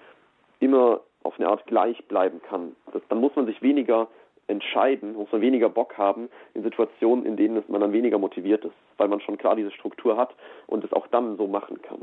immer 0.61 1.01
auf 1.23 1.39
eine 1.39 1.49
Art 1.49 1.67
gleich 1.67 2.05
bleiben 2.07 2.41
kann. 2.49 2.77
Das, 2.93 3.03
dann 3.09 3.21
muss 3.21 3.35
man 3.35 3.47
sich 3.47 3.63
weniger 3.63 4.09
entscheiden, 4.47 5.15
muss 5.15 5.31
man 5.33 5.41
weniger 5.41 5.69
Bock 5.69 5.97
haben 5.97 6.29
in 6.55 6.63
Situationen, 6.63 7.25
in 7.25 7.37
denen 7.37 7.63
man 7.69 7.81
dann 7.81 7.93
weniger 7.93 8.19
motiviert 8.19 8.65
ist, 8.65 8.75
weil 8.99 9.09
man 9.09 9.21
schon 9.21 9.39
klar 9.39 9.57
diese 9.57 9.71
Struktur 9.71 10.17
hat 10.17 10.35
und 10.67 10.85
es 10.85 10.93
auch 10.93 11.07
dann 11.09 11.37
so 11.37 11.47
machen 11.47 11.81
kann. 11.83 12.01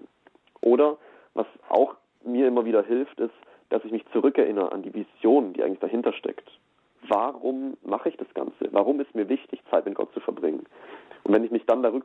Oder 0.62 0.98
was 1.34 1.48
auch 1.70 1.96
mir 2.24 2.48
immer 2.48 2.66
wieder 2.66 2.84
hilft, 2.84 3.20
ist, 3.20 3.34
dass 3.70 3.84
ich 3.86 3.92
mich 3.92 4.06
zurückerinnere 4.12 4.72
an 4.72 4.84
die 4.84 4.94
Vision, 4.94 5.54
die 5.54 5.64
eigentlich 5.64 5.80
dahinter 5.80 6.14
steckt. 6.14 6.50
Warum 7.08 7.78
mache 7.84 8.10
ich 8.10 8.18
das 8.18 8.32
Ganze? 8.34 8.68
Warum 8.72 9.00
ist 9.00 9.16
mir 9.16 9.28
wichtig, 9.28 9.62
Zeit 9.70 9.86
mit 9.86 9.96
Gott 9.96 10.14
zu 10.14 10.20
verbringen? 10.20 10.66
Und 11.24 11.34
wenn 11.34 11.44
ich 11.44 11.52
mich 11.52 11.66
dann 11.66 11.82
daran 11.82 12.04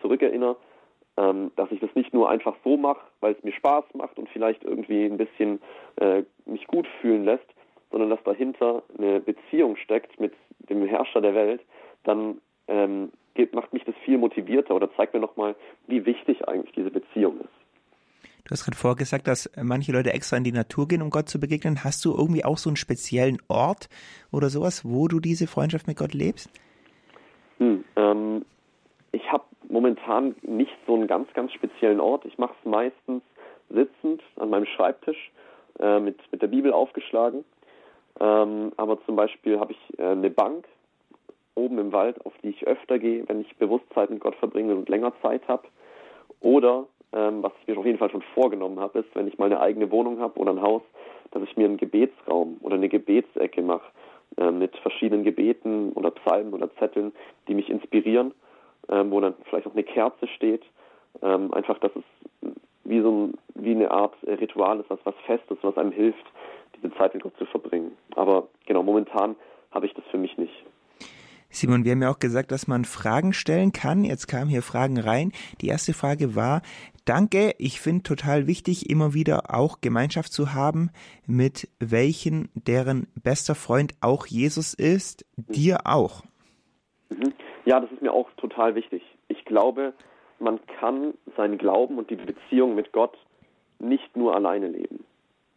zurückerinnere, 0.00 0.56
ähm, 1.16 1.52
dass 1.56 1.70
ich 1.70 1.80
das 1.80 1.94
nicht 1.94 2.14
nur 2.14 2.30
einfach 2.30 2.56
so 2.64 2.76
mache, 2.76 3.00
weil 3.20 3.32
es 3.34 3.44
mir 3.44 3.52
Spaß 3.52 3.84
macht 3.94 4.18
und 4.18 4.28
vielleicht 4.30 4.64
irgendwie 4.64 5.04
ein 5.04 5.18
bisschen 5.18 5.60
äh, 5.96 6.22
mich 6.46 6.66
gut 6.66 6.86
fühlen 7.00 7.24
lässt, 7.24 7.46
sondern 7.92 8.10
dass 8.10 8.22
dahinter 8.24 8.82
eine 8.98 9.20
Beziehung 9.20 9.76
steckt 9.76 10.18
mit 10.18 10.32
dem 10.68 10.86
Herrscher 10.86 11.20
der 11.20 11.34
Welt, 11.34 11.60
dann 12.04 12.38
ähm, 12.68 13.12
geht, 13.34 13.54
macht 13.54 13.72
mich 13.72 13.84
das 13.84 13.94
viel 14.04 14.18
motivierter 14.18 14.74
oder 14.74 14.92
zeigt 14.96 15.14
mir 15.14 15.20
nochmal, 15.20 15.54
wie 15.86 16.04
wichtig 16.04 16.48
eigentlich 16.48 16.74
diese 16.74 16.90
Beziehung 16.90 17.40
ist. 17.40 17.62
Du 18.44 18.50
hast 18.50 18.64
gerade 18.64 18.76
vorgesagt, 18.76 19.28
dass 19.28 19.50
manche 19.56 19.92
Leute 19.92 20.12
extra 20.12 20.36
in 20.36 20.44
die 20.44 20.52
Natur 20.52 20.88
gehen, 20.88 21.00
um 21.00 21.10
Gott 21.10 21.28
zu 21.28 21.38
begegnen. 21.38 21.84
Hast 21.84 22.04
du 22.04 22.12
irgendwie 22.12 22.44
auch 22.44 22.58
so 22.58 22.70
einen 22.70 22.76
speziellen 22.76 23.38
Ort 23.48 23.88
oder 24.32 24.48
sowas, 24.48 24.84
wo 24.84 25.06
du 25.06 25.20
diese 25.20 25.46
Freundschaft 25.46 25.86
mit 25.86 25.96
Gott 25.96 26.12
lebst? 26.12 26.50
Hm, 27.58 27.84
ähm, 27.94 28.44
ich 29.12 29.30
habe 29.30 29.44
momentan 29.68 30.34
nicht 30.42 30.72
so 30.86 30.94
einen 30.94 31.06
ganz, 31.06 31.32
ganz 31.34 31.52
speziellen 31.52 32.00
Ort. 32.00 32.24
Ich 32.24 32.36
mache 32.36 32.54
es 32.58 32.68
meistens 32.68 33.22
sitzend 33.70 34.22
an 34.36 34.50
meinem 34.50 34.66
Schreibtisch 34.66 35.30
äh, 35.78 36.00
mit, 36.00 36.18
mit 36.32 36.42
der 36.42 36.48
Bibel 36.48 36.72
aufgeschlagen. 36.72 37.44
Ähm, 38.20 38.72
aber 38.76 39.04
zum 39.04 39.16
Beispiel 39.16 39.58
habe 39.58 39.72
ich 39.72 39.98
äh, 39.98 40.06
eine 40.06 40.30
Bank 40.30 40.66
oben 41.54 41.78
im 41.78 41.92
Wald, 41.92 42.24
auf 42.24 42.32
die 42.42 42.50
ich 42.50 42.66
öfter 42.66 42.98
gehe, 42.98 43.28
wenn 43.28 43.40
ich 43.40 43.56
Bewusstsein 43.56 44.08
mit 44.10 44.20
Gott 44.20 44.34
verbringe 44.36 44.74
und 44.74 44.88
länger 44.88 45.12
Zeit 45.22 45.46
habe. 45.48 45.68
Oder 46.40 46.86
ähm, 47.12 47.42
was 47.42 47.52
ich 47.60 47.68
mir 47.68 47.78
auf 47.78 47.86
jeden 47.86 47.98
Fall 47.98 48.10
schon 48.10 48.24
vorgenommen 48.34 48.80
habe, 48.80 49.00
ist, 49.00 49.14
wenn 49.14 49.28
ich 49.28 49.38
mal 49.38 49.46
eine 49.46 49.60
eigene 49.60 49.90
Wohnung 49.90 50.18
habe 50.20 50.38
oder 50.38 50.52
ein 50.52 50.62
Haus, 50.62 50.82
dass 51.30 51.42
ich 51.42 51.56
mir 51.56 51.66
einen 51.66 51.76
Gebetsraum 51.76 52.58
oder 52.62 52.76
eine 52.76 52.88
Gebetsecke 52.88 53.62
mache 53.62 53.84
äh, 54.38 54.50
mit 54.50 54.76
verschiedenen 54.78 55.24
Gebeten 55.24 55.92
oder 55.92 56.10
Psalmen 56.10 56.54
oder 56.54 56.74
Zetteln, 56.76 57.12
die 57.48 57.54
mich 57.54 57.68
inspirieren, 57.68 58.32
ähm, 58.88 59.10
wo 59.10 59.20
dann 59.20 59.34
vielleicht 59.44 59.66
auch 59.66 59.74
eine 59.74 59.84
Kerze 59.84 60.26
steht. 60.28 60.62
Ähm, 61.20 61.52
einfach, 61.52 61.78
dass 61.78 61.92
es 61.94 62.04
wie 62.84 63.00
so 63.00 63.10
ein, 63.10 63.34
wie 63.54 63.72
eine 63.72 63.90
Art 63.90 64.14
Ritual 64.26 64.80
ist, 64.80 64.90
was, 64.90 64.98
was 65.04 65.14
Festes, 65.26 65.58
was 65.62 65.76
einem 65.76 65.92
hilft, 65.92 66.24
diese 66.76 66.92
Zeit 66.94 67.14
mit 67.14 67.22
Gott 67.22 67.36
zu 67.38 67.44
verbringen. 67.46 67.96
Aber 68.22 68.46
genau, 68.66 68.84
momentan 68.84 69.34
habe 69.72 69.86
ich 69.86 69.94
das 69.94 70.04
für 70.12 70.16
mich 70.16 70.38
nicht. 70.38 70.54
Simon, 71.50 71.84
wir 71.84 71.90
haben 71.90 72.02
ja 72.02 72.08
auch 72.08 72.20
gesagt, 72.20 72.52
dass 72.52 72.68
man 72.68 72.84
Fragen 72.84 73.32
stellen 73.32 73.72
kann. 73.72 74.04
Jetzt 74.04 74.28
kamen 74.28 74.48
hier 74.48 74.62
Fragen 74.62 74.96
rein. 74.96 75.32
Die 75.60 75.66
erste 75.66 75.92
Frage 75.92 76.36
war, 76.36 76.62
danke, 77.04 77.52
ich 77.58 77.80
finde 77.80 78.04
total 78.04 78.46
wichtig, 78.46 78.88
immer 78.88 79.12
wieder 79.12 79.52
auch 79.52 79.80
Gemeinschaft 79.80 80.32
zu 80.32 80.54
haben, 80.54 80.90
mit 81.26 81.68
welchen 81.80 82.48
deren 82.54 83.08
bester 83.20 83.56
Freund 83.56 83.94
auch 84.00 84.26
Jesus 84.26 84.72
ist, 84.72 85.26
mhm. 85.36 85.52
dir 85.52 85.78
auch. 85.84 86.22
Mhm. 87.10 87.32
Ja, 87.64 87.80
das 87.80 87.90
ist 87.90 88.02
mir 88.02 88.12
auch 88.12 88.30
total 88.36 88.76
wichtig. 88.76 89.02
Ich 89.26 89.44
glaube, 89.44 89.94
man 90.38 90.60
kann 90.78 91.14
seinen 91.36 91.58
Glauben 91.58 91.98
und 91.98 92.08
die 92.08 92.16
Beziehung 92.16 92.76
mit 92.76 92.92
Gott 92.92 93.18
nicht 93.80 94.16
nur 94.16 94.36
alleine 94.36 94.68
leben. 94.68 95.04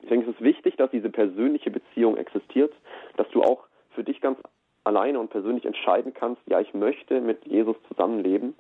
Ich 0.06 0.10
denke, 0.10 0.30
es 0.30 0.36
ist 0.36 0.44
wichtig, 0.44 0.76
dass 0.78 0.92
diese 0.92 1.10
persönliche 1.10 1.72
Beziehung 1.72 2.16
existiert, 2.16 2.72
dass 3.18 3.28
du 3.32 3.42
auch 3.42 3.64
für 3.96 4.04
dich 4.04 4.22
ganz 4.22 4.38
alleine 4.84 5.20
und 5.20 5.32
persönlich 5.32 5.66
entscheiden 5.66 6.14
kannst, 6.14 6.44
ja, 6.46 6.60
ich 6.60 6.76
möchte 6.76 7.22
mit 7.22 7.44
Jesus 7.48 7.76
zusammenleben. 7.88 8.54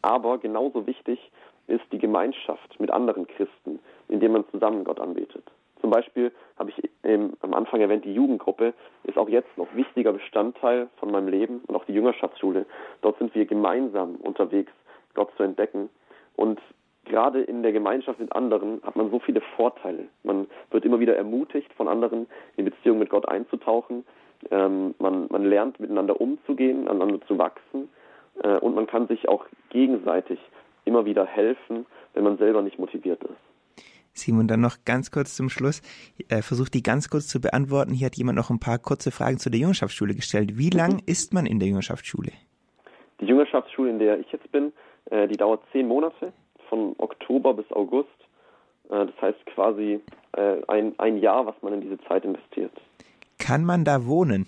Aber 0.00 0.38
genauso 0.38 0.86
wichtig 0.86 1.30
ist 1.66 1.84
die 1.92 1.98
Gemeinschaft 1.98 2.80
mit 2.80 2.90
anderen 2.90 3.26
Christen, 3.26 3.78
indem 4.08 4.32
man 4.32 4.48
zusammen 4.50 4.84
Gott 4.84 4.98
anbetet. 4.98 5.44
Zum 5.82 5.90
Beispiel 5.90 6.32
habe 6.58 6.70
ich 6.70 6.90
eben 7.04 7.36
am 7.42 7.52
Anfang 7.52 7.82
erwähnt, 7.82 8.06
die 8.06 8.14
Jugendgruppe 8.14 8.72
ist 9.04 9.18
auch 9.18 9.28
jetzt 9.28 9.54
noch 9.58 9.68
wichtiger 9.74 10.14
Bestandteil 10.14 10.88
von 10.96 11.10
meinem 11.10 11.28
Leben 11.28 11.60
und 11.66 11.76
auch 11.76 11.84
die 11.84 11.92
Jüngerschaftsschule. 11.92 12.64
Dort 13.02 13.18
sind 13.18 13.34
wir 13.34 13.44
gemeinsam 13.44 14.14
unterwegs, 14.16 14.72
Gott 15.12 15.28
zu 15.36 15.42
entdecken. 15.42 15.90
Und 16.36 16.58
gerade 17.06 17.40
in 17.42 17.62
der 17.62 17.72
Gemeinschaft 17.72 18.20
mit 18.20 18.32
anderen 18.32 18.80
hat 18.82 18.96
man 18.96 19.10
so 19.10 19.18
viele 19.18 19.40
Vorteile. 19.56 20.04
Man 20.22 20.46
wird 20.70 20.84
immer 20.84 21.00
wieder 21.00 21.16
ermutigt, 21.16 21.72
von 21.74 21.88
anderen 21.88 22.26
in 22.56 22.64
Beziehung 22.64 22.98
mit 22.98 23.10
Gott 23.10 23.28
einzutauchen. 23.28 24.04
Ähm, 24.50 24.94
man, 24.98 25.26
man 25.30 25.44
lernt 25.44 25.80
miteinander 25.80 26.20
umzugehen, 26.20 26.88
aneinander 26.88 27.26
zu 27.26 27.38
wachsen 27.38 27.88
äh, 28.42 28.56
und 28.58 28.74
man 28.74 28.86
kann 28.86 29.08
sich 29.08 29.28
auch 29.28 29.46
gegenseitig 29.70 30.38
immer 30.84 31.04
wieder 31.04 31.24
helfen, 31.24 31.86
wenn 32.14 32.24
man 32.24 32.38
selber 32.38 32.62
nicht 32.62 32.78
motiviert 32.78 33.22
ist. 33.24 33.80
Simon, 34.12 34.48
dann 34.48 34.60
noch 34.60 34.76
ganz 34.84 35.10
kurz 35.10 35.36
zum 35.36 35.50
Schluss. 35.50 35.82
Äh, 36.28 36.42
versucht 36.42 36.74
die 36.74 36.82
ganz 36.82 37.10
kurz 37.10 37.28
zu 37.28 37.40
beantworten. 37.40 37.92
Hier 37.92 38.06
hat 38.06 38.16
jemand 38.16 38.36
noch 38.36 38.50
ein 38.50 38.60
paar 38.60 38.78
kurze 38.78 39.10
Fragen 39.10 39.38
zu 39.38 39.50
der 39.50 39.60
Jüngerschaftsschule 39.60 40.14
gestellt. 40.14 40.58
Wie 40.58 40.70
lang 40.70 40.94
mhm. 40.94 41.02
ist 41.06 41.34
man 41.34 41.46
in 41.46 41.58
der 41.58 41.68
Jüngerschaftsschule? 41.68 42.32
Die 43.20 43.26
Jüngerschaftsschule, 43.26 43.90
in 43.90 43.98
der 43.98 44.18
ich 44.18 44.30
jetzt 44.32 44.50
bin, 44.52 44.72
äh, 45.10 45.28
die 45.28 45.36
dauert 45.36 45.62
zehn 45.72 45.86
Monate, 45.86 46.32
von 46.68 46.94
Oktober 46.98 47.54
bis 47.54 47.70
August. 47.72 48.08
Äh, 48.90 49.06
das 49.06 49.20
heißt 49.20 49.46
quasi 49.46 50.00
äh, 50.32 50.56
ein, 50.68 50.94
ein 50.98 51.18
Jahr, 51.18 51.46
was 51.46 51.54
man 51.62 51.74
in 51.74 51.80
diese 51.80 51.98
Zeit 52.04 52.24
investiert. 52.24 52.72
Kann 53.38 53.64
man 53.64 53.84
da 53.84 54.06
wohnen? 54.06 54.46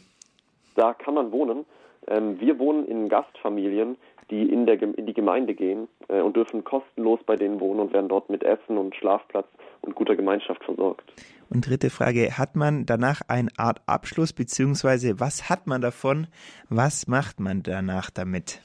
Da 0.74 0.94
kann 0.94 1.14
man 1.14 1.32
wohnen. 1.32 1.64
Ähm, 2.06 2.40
wir 2.40 2.58
wohnen 2.58 2.86
in 2.86 3.08
Gastfamilien, 3.08 3.96
die 4.30 4.50
in, 4.52 4.66
der, 4.66 4.80
in 4.80 5.06
die 5.06 5.14
Gemeinde 5.14 5.54
gehen 5.54 5.88
äh, 6.08 6.20
und 6.20 6.36
dürfen 6.36 6.64
kostenlos 6.64 7.20
bei 7.26 7.36
denen 7.36 7.60
wohnen 7.60 7.80
und 7.80 7.92
werden 7.92 8.08
dort 8.08 8.30
mit 8.30 8.42
Essen 8.42 8.78
und 8.78 8.94
Schlafplatz 8.94 9.46
und 9.82 9.94
guter 9.94 10.16
Gemeinschaft 10.16 10.62
versorgt. 10.64 11.04
Und 11.50 11.66
dritte 11.66 11.90
Frage, 11.90 12.36
hat 12.36 12.56
man 12.56 12.84
danach 12.84 13.22
eine 13.28 13.48
Art 13.56 13.80
Abschluss, 13.86 14.32
beziehungsweise 14.32 15.18
was 15.18 15.48
hat 15.48 15.66
man 15.66 15.80
davon? 15.80 16.26
Was 16.68 17.06
macht 17.06 17.40
man 17.40 17.62
danach 17.62 18.10
damit? 18.10 18.62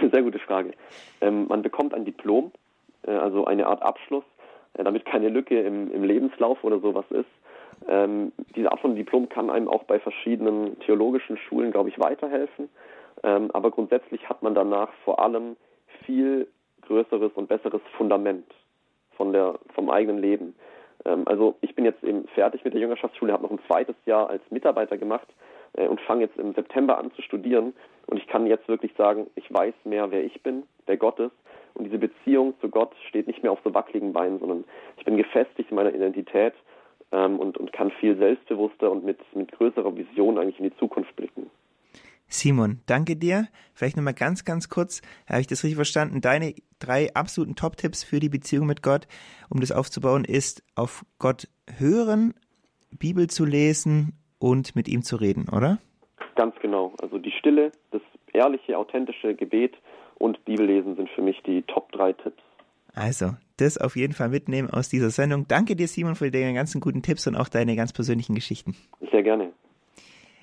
Sehr 0.12 0.22
gute 0.22 0.38
Frage. 0.38 0.72
Ähm, 1.20 1.46
man 1.48 1.62
bekommt 1.62 1.94
ein 1.94 2.04
Diplom, 2.04 2.52
äh, 3.06 3.12
also 3.12 3.44
eine 3.44 3.66
Art 3.66 3.82
Abschluss, 3.82 4.24
äh, 4.74 4.84
damit 4.84 5.04
keine 5.04 5.28
Lücke 5.28 5.60
im, 5.60 5.92
im 5.92 6.04
Lebenslauf 6.04 6.62
oder 6.64 6.80
sowas 6.80 7.04
ist. 7.10 7.28
Ähm, 7.88 8.32
diese 8.56 8.70
Art 8.70 8.80
von 8.80 8.94
Diplom 8.94 9.28
kann 9.28 9.50
einem 9.50 9.68
auch 9.68 9.84
bei 9.84 9.98
verschiedenen 9.98 10.78
theologischen 10.80 11.36
Schulen, 11.36 11.70
glaube 11.70 11.88
ich, 11.88 11.98
weiterhelfen. 11.98 12.68
Ähm, 13.22 13.50
aber 13.52 13.70
grundsätzlich 13.70 14.28
hat 14.28 14.42
man 14.42 14.54
danach 14.54 14.90
vor 15.04 15.20
allem 15.20 15.56
viel 16.04 16.46
größeres 16.82 17.32
und 17.34 17.48
besseres 17.48 17.82
Fundament 17.96 18.46
von 19.16 19.32
der, 19.32 19.58
vom 19.74 19.90
eigenen 19.90 20.18
Leben. 20.18 20.54
Ähm, 21.04 21.22
also 21.26 21.56
ich 21.60 21.74
bin 21.74 21.84
jetzt 21.84 22.02
eben 22.04 22.26
fertig 22.28 22.64
mit 22.64 22.74
der 22.74 22.80
Jüngerschaftsschule, 22.80 23.32
habe 23.32 23.44
noch 23.44 23.50
ein 23.50 23.60
zweites 23.66 23.96
Jahr 24.06 24.30
als 24.30 24.42
Mitarbeiter 24.50 24.96
gemacht 24.96 25.28
äh, 25.74 25.86
und 25.86 26.00
fange 26.00 26.22
jetzt 26.22 26.38
im 26.38 26.54
September 26.54 26.98
an 26.98 27.12
zu 27.12 27.22
studieren. 27.22 27.74
Und 28.06 28.18
ich 28.18 28.26
kann 28.26 28.46
jetzt 28.46 28.68
wirklich 28.68 28.92
sagen, 28.96 29.28
ich 29.36 29.52
weiß 29.52 29.74
mehr, 29.84 30.10
wer 30.10 30.24
ich 30.24 30.42
bin, 30.42 30.64
wer 30.86 30.96
Gott 30.96 31.18
ist. 31.20 31.34
Und 31.74 31.84
diese 31.84 31.98
Beziehung 31.98 32.54
zu 32.60 32.68
Gott 32.68 32.92
steht 33.08 33.26
nicht 33.26 33.42
mehr 33.42 33.52
auf 33.52 33.60
so 33.64 33.72
wackeligen 33.72 34.12
Beinen, 34.12 34.40
sondern 34.40 34.64
ich 34.96 35.04
bin 35.04 35.16
gefestigt 35.16 35.70
in 35.70 35.76
meiner 35.76 35.94
Identität 35.94 36.54
ähm, 37.12 37.38
und, 37.38 37.58
und 37.58 37.72
kann 37.72 37.90
viel 37.92 38.16
selbstbewusster 38.16 38.90
und 38.90 39.04
mit, 39.04 39.18
mit 39.34 39.52
größerer 39.52 39.96
Vision 39.96 40.38
eigentlich 40.38 40.58
in 40.58 40.64
die 40.64 40.76
Zukunft 40.76 41.14
blicken. 41.16 41.50
Simon, 42.26 42.80
danke 42.86 43.16
dir. 43.16 43.48
Vielleicht 43.74 43.96
nochmal 43.96 44.14
ganz, 44.14 44.44
ganz 44.44 44.68
kurz, 44.68 45.02
habe 45.28 45.40
ich 45.40 45.48
das 45.48 45.64
richtig 45.64 45.76
verstanden? 45.76 46.20
Deine 46.20 46.54
drei 46.78 47.12
absoluten 47.14 47.56
Top-Tipps 47.56 48.04
für 48.04 48.20
die 48.20 48.28
Beziehung 48.28 48.66
mit 48.66 48.82
Gott, 48.82 49.08
um 49.48 49.60
das 49.60 49.72
aufzubauen, 49.72 50.24
ist 50.24 50.62
auf 50.76 51.04
Gott 51.18 51.48
hören, 51.78 52.34
Bibel 52.96 53.28
zu 53.28 53.44
lesen 53.44 54.19
und 54.40 54.74
mit 54.74 54.88
ihm 54.88 55.02
zu 55.02 55.16
reden, 55.16 55.48
oder? 55.48 55.78
Ganz 56.34 56.56
genau. 56.60 56.94
Also 57.00 57.18
die 57.18 57.30
Stille, 57.30 57.70
das 57.92 58.02
ehrliche, 58.32 58.76
authentische 58.76 59.34
Gebet 59.34 59.76
und 60.18 60.44
Bibellesen 60.44 60.96
sind 60.96 61.08
für 61.10 61.22
mich 61.22 61.40
die 61.46 61.62
Top 61.62 61.92
drei 61.92 62.12
Tipps. 62.12 62.42
Also, 62.94 63.36
das 63.58 63.78
auf 63.78 63.94
jeden 63.94 64.14
Fall 64.14 64.30
mitnehmen 64.30 64.68
aus 64.68 64.88
dieser 64.88 65.10
Sendung. 65.10 65.46
Danke 65.46 65.76
dir, 65.76 65.86
Simon, 65.86 66.16
für 66.16 66.30
deine 66.30 66.54
ganzen 66.54 66.80
guten 66.80 67.02
Tipps 67.02 67.26
und 67.26 67.36
auch 67.36 67.48
deine 67.48 67.76
ganz 67.76 67.92
persönlichen 67.92 68.34
Geschichten. 68.34 68.74
Sehr 69.12 69.22
gerne. 69.22 69.52